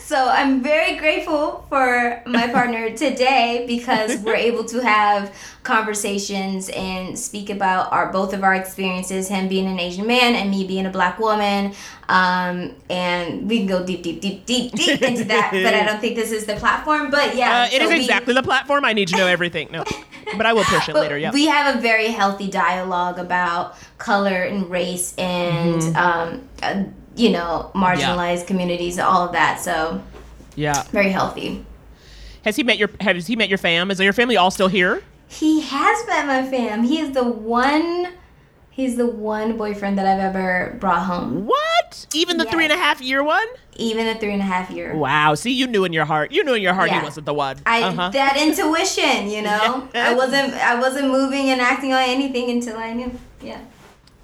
[0.00, 7.18] so I'm very grateful for my partner today because we're able to have conversations and
[7.18, 9.28] speak about our both of our experiences.
[9.28, 11.72] Him being an Asian man and me being a black woman.
[12.08, 15.50] Um, and we can go deep, deep, deep, deep, deep into that.
[15.52, 17.10] but I don't think this is the platform.
[17.10, 18.84] But yeah, Uh, it so is we- exactly the platform.
[18.84, 19.68] I need to know everything.
[19.72, 19.84] No,
[20.36, 21.16] but I will push it later.
[21.16, 21.30] Yeah.
[21.32, 25.96] We have a very healthy dialogue about color and race and Mm-hmm.
[25.96, 26.84] um, uh,
[27.16, 29.60] you know marginalized communities, all of that.
[29.60, 30.02] So
[30.54, 30.82] yeah.
[30.84, 31.64] very healthy.
[32.44, 33.90] Has he met your Has he met your fam?
[33.90, 35.02] Is your family all still here?
[35.28, 36.82] He has met my fam.
[36.84, 38.08] He is the one.
[38.70, 41.46] He's the one boyfriend that I've ever brought home.
[41.46, 42.06] What?
[42.14, 42.54] Even the Yes.
[42.54, 43.46] three and a half year one?
[43.76, 44.96] Even a three and a half year.
[44.96, 45.34] Wow.
[45.34, 46.32] See, you knew in your heart.
[46.32, 47.00] You knew in your heart Yeah.
[47.00, 47.58] he wasn't the one.
[47.66, 48.10] I uh-huh.
[48.10, 49.88] that intuition, you know.
[49.94, 53.12] I wasn't I wasn't moving and acting on anything until I knew.
[53.42, 53.60] Yeah.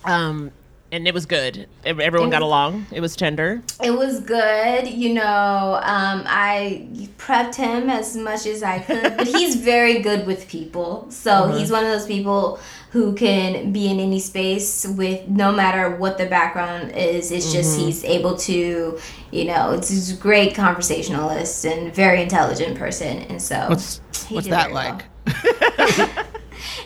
[0.05, 0.51] um,
[0.91, 1.69] and it was good.
[1.85, 2.87] Everyone got along.
[2.91, 3.63] It was tender.
[3.83, 5.81] It was good, you know.
[5.83, 11.07] Um, I prepped him as much as I could, but he's very good with people.
[11.11, 12.59] So he's one of those people
[12.91, 17.31] who can be in any space with no matter what the background is.
[17.31, 18.99] It's just he's able to,
[19.31, 23.19] you know, it's he's a great conversationalist and very intelligent person.
[23.19, 25.05] And so What's he what's did that like?
[25.99, 26.25] well.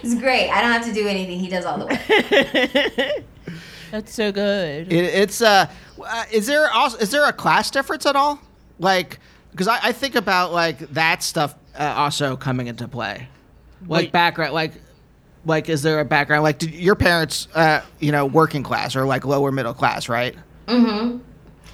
[0.03, 0.50] It's great.
[0.50, 1.38] I don't have to do anything.
[1.38, 3.24] He does all the work.
[3.93, 4.90] That's so good.
[4.90, 5.66] It, it's uh,
[6.03, 8.40] uh, is there also is there a class difference at all?
[8.78, 9.18] Like,
[9.51, 13.28] because I, I think about like that stuff uh, also coming into play,
[13.86, 14.12] like Wait.
[14.12, 14.72] background, like,
[15.45, 16.43] like is there a background?
[16.43, 20.34] Like, did your parents, uh, you know, working class or like lower middle class, right?
[20.68, 21.18] Mm-hmm.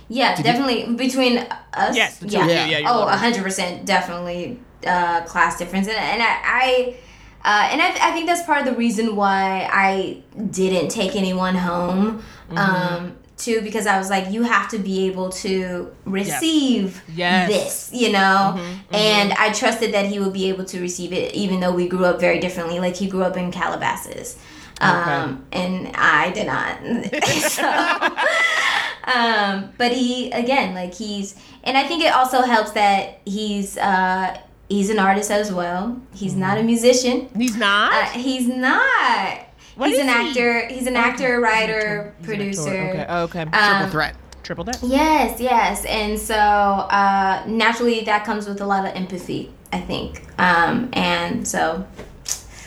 [0.09, 1.39] Yeah, definitely between
[1.73, 1.95] us.
[1.95, 2.66] Yes, the two yeah.
[2.66, 3.11] yeah, you're oh, lower.
[3.11, 6.97] hundred percent, definitely uh, class difference, and, and I, I
[7.45, 11.55] uh, and I, I think that's part of the reason why I didn't take anyone
[11.55, 12.22] home.
[12.51, 12.59] Mm-hmm.
[12.59, 17.49] Um, too, because I was like, you have to be able to receive Yes.
[17.49, 21.34] this, you know, Mm-hmm, and I trusted that he would be able to receive it,
[21.36, 22.80] even though we grew up very differently.
[22.80, 24.36] Like he grew up in Calabasas.
[24.80, 26.78] Um, and I did not.
[27.49, 31.34] so, um, but he again like he's
[31.64, 34.39] and i think it also helps that he's uh
[34.69, 37.93] he's an artist as well he's not a musician He's not.
[37.93, 39.39] uh, he's not
[39.77, 40.29] What he's is an he?
[40.29, 43.07] actor he's an actor writer He's producer Okay.
[43.09, 43.41] Okay.
[43.43, 44.14] Um, Triple threat.
[44.43, 44.79] Triple threat.
[44.83, 50.23] yes yes and so uh naturally that comes with a lot of empathy i think
[50.39, 51.87] um and so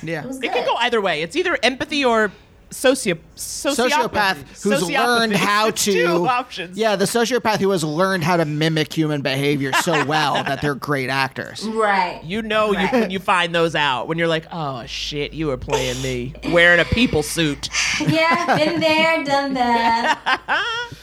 [0.04, 0.26] Yeah.
[0.28, 1.22] it It can go either way.
[1.22, 2.32] It's either empathy or
[2.72, 5.06] socio sociopath who's Sociopathy.
[5.06, 6.78] learned how to two options.
[6.78, 10.74] yeah the sociopath who has learned how to mimic human behavior so well that they're
[10.76, 12.94] great actors right You know Right.
[12.94, 16.34] you when you find those out when you're like, oh shit, you were playing me
[16.50, 17.70] wearing a people suit.
[18.00, 20.40] yeah been there done that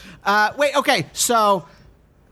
[0.23, 1.65] uh, wait okay so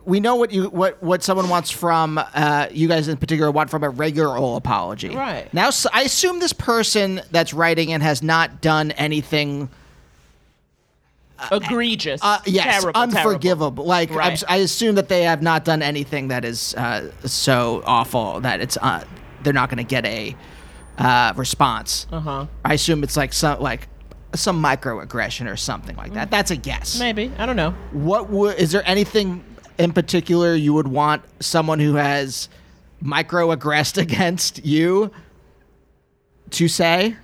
[0.08, 3.70] we know what you what what someone wants from uh, you guys in particular want
[3.70, 5.54] from a regular old apology Right.
[5.54, 9.70] now I assume this person that's writing and has not done anything
[11.52, 12.20] Egregious.
[12.24, 13.86] Uh, yes, Terrible, unforgivable.
[13.86, 14.44] Like I'm Right.
[14.48, 18.76] I assume that they have not done anything that is uh, so awful that it's
[18.82, 19.04] uh,
[19.44, 20.36] they're not going to get a
[20.98, 22.08] uh, response.
[22.12, 22.46] Uh huh.
[22.66, 23.88] I assume it's like some like
[24.34, 26.32] some microaggression or something like that.
[26.32, 27.00] That's a guess.
[27.00, 27.32] Maybe.
[27.38, 27.72] I don't know.
[27.92, 29.44] What would is there anything
[29.78, 32.50] in particular you would want someone who has
[33.04, 35.12] microaggressed against you
[36.52, 37.16] to say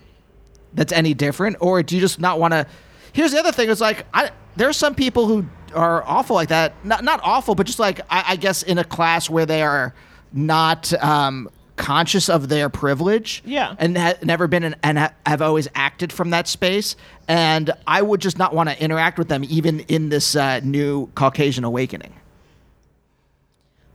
[0.74, 2.66] that's any different, or do you just not want to?
[3.14, 6.74] Here's the other thing: is like I there's some people who are awful like that.
[6.86, 9.94] Not not awful, but just like I, I guess in a class where they are
[10.32, 13.44] not um, conscious of their privilege.
[13.46, 13.76] Yeah.
[13.78, 16.96] and ha- never been in, and ha- have always acted from that space.
[17.28, 21.08] And I would just not want to interact with them, even in this uh, new
[21.16, 22.14] Caucasian awakening.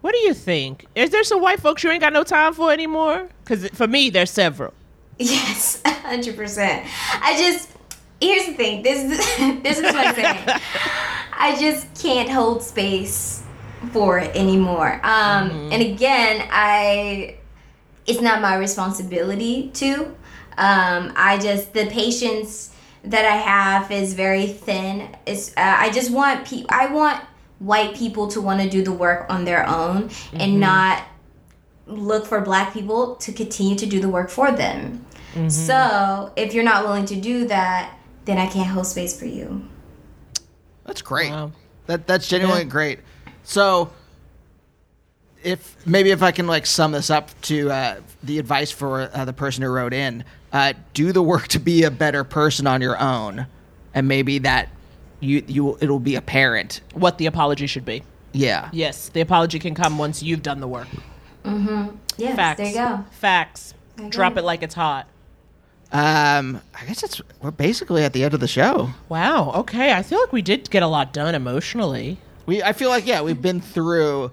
[0.08, 0.86] What do you think?
[0.94, 3.28] Is there some white folks you ain't got no time for anymore?
[3.44, 4.72] Because for me, there's several.
[5.18, 6.86] Yes, hundred percent.
[7.20, 7.68] I just
[8.18, 8.82] here's the thing.
[8.82, 10.60] This this is this is my thing.
[11.34, 13.42] I just can't hold space
[13.92, 14.94] for it anymore.
[15.04, 17.36] Um, and again, I
[18.06, 20.06] it's not my responsibility to.
[20.56, 25.14] Um, I just the patience that I have is very thin.
[25.26, 27.22] It's uh, I just want pe- I want
[27.58, 31.04] white people to want to do the work on their own and not
[31.86, 35.04] look for black people to continue to do the work for them.
[35.48, 39.66] So if you're not willing to do that, then I can't hold space for you.
[40.84, 41.30] That's great.
[41.30, 41.52] Wow.
[41.86, 42.68] That that's genuinely Yeah.
[42.68, 42.98] great.
[43.44, 43.90] So,
[45.42, 49.24] if maybe if I can like sum this up to uh, the advice for uh,
[49.24, 52.82] the person who wrote in, uh, do the work to be a better person on
[52.82, 53.46] your own,
[53.94, 54.68] and maybe that
[55.20, 56.80] you you it'll be apparent.
[56.94, 58.02] What the apology should be.
[58.32, 58.68] Yeah.
[58.72, 60.88] Yes, the apology can come once you've done the work.
[61.44, 61.96] Mm-hmm.
[62.16, 62.58] Yes, Facts.
[62.58, 63.04] there you go.
[63.12, 63.74] Facts.
[63.98, 65.06] you Drop it like it's hot.
[65.90, 68.90] Um, I guess it's we're basically at the end of the show.
[69.08, 69.52] Wow.
[69.52, 69.92] Okay.
[69.92, 72.18] I feel like we did get a lot done emotionally.
[72.46, 74.30] We I feel like yeah, we've been through.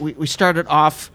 [0.00, 1.10] We we started off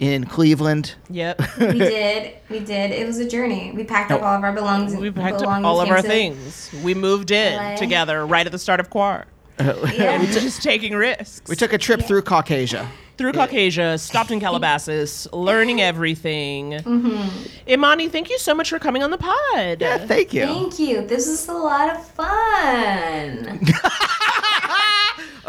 [0.00, 0.94] in Cleveland.
[1.10, 1.40] Yep.
[1.60, 2.32] We did.
[2.48, 2.90] We did.
[2.90, 3.70] It was a journey.
[3.72, 4.96] We packed up all of our belongings.
[4.98, 6.70] we packed up all of our things.
[6.82, 7.76] We moved in LA.
[7.76, 9.26] together right at the start of Quar.
[9.60, 10.18] Yeah.
[10.20, 11.48] We just taking risks.
[11.48, 12.88] We took a trip through Caucasia.
[13.18, 16.72] through Caucasia, stopped in Calabasas, learning everything.
[16.72, 17.70] Mm-hmm.
[17.70, 19.82] Imani, thank you so much for coming on the pod.
[19.82, 20.46] Yeah, thank you.
[20.46, 21.06] Thank you.
[21.06, 23.60] This was a lot of fun.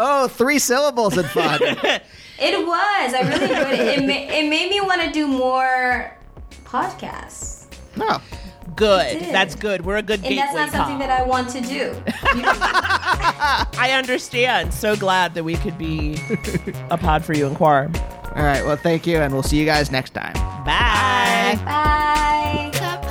[0.04, 1.60] Oh, three syllables and fun.
[2.42, 3.14] It was.
[3.14, 4.00] I really enjoyed it.
[4.00, 6.16] It, ma- it made me want to do more
[6.66, 7.68] podcasts.
[7.96, 8.20] no.
[8.74, 9.20] Good.
[9.26, 9.86] That's good.
[9.86, 11.10] We're a good And gateway that's not something pod.
[11.10, 11.94] that I want to do.
[13.78, 14.74] I understand.
[14.74, 16.18] So glad that we could be
[16.90, 17.92] a pod for you and Quar.
[18.36, 18.66] All right.
[18.66, 20.34] Well, thank you, and we'll see you guys next time.
[20.64, 21.60] Bye.
[21.66, 23.08] Bye.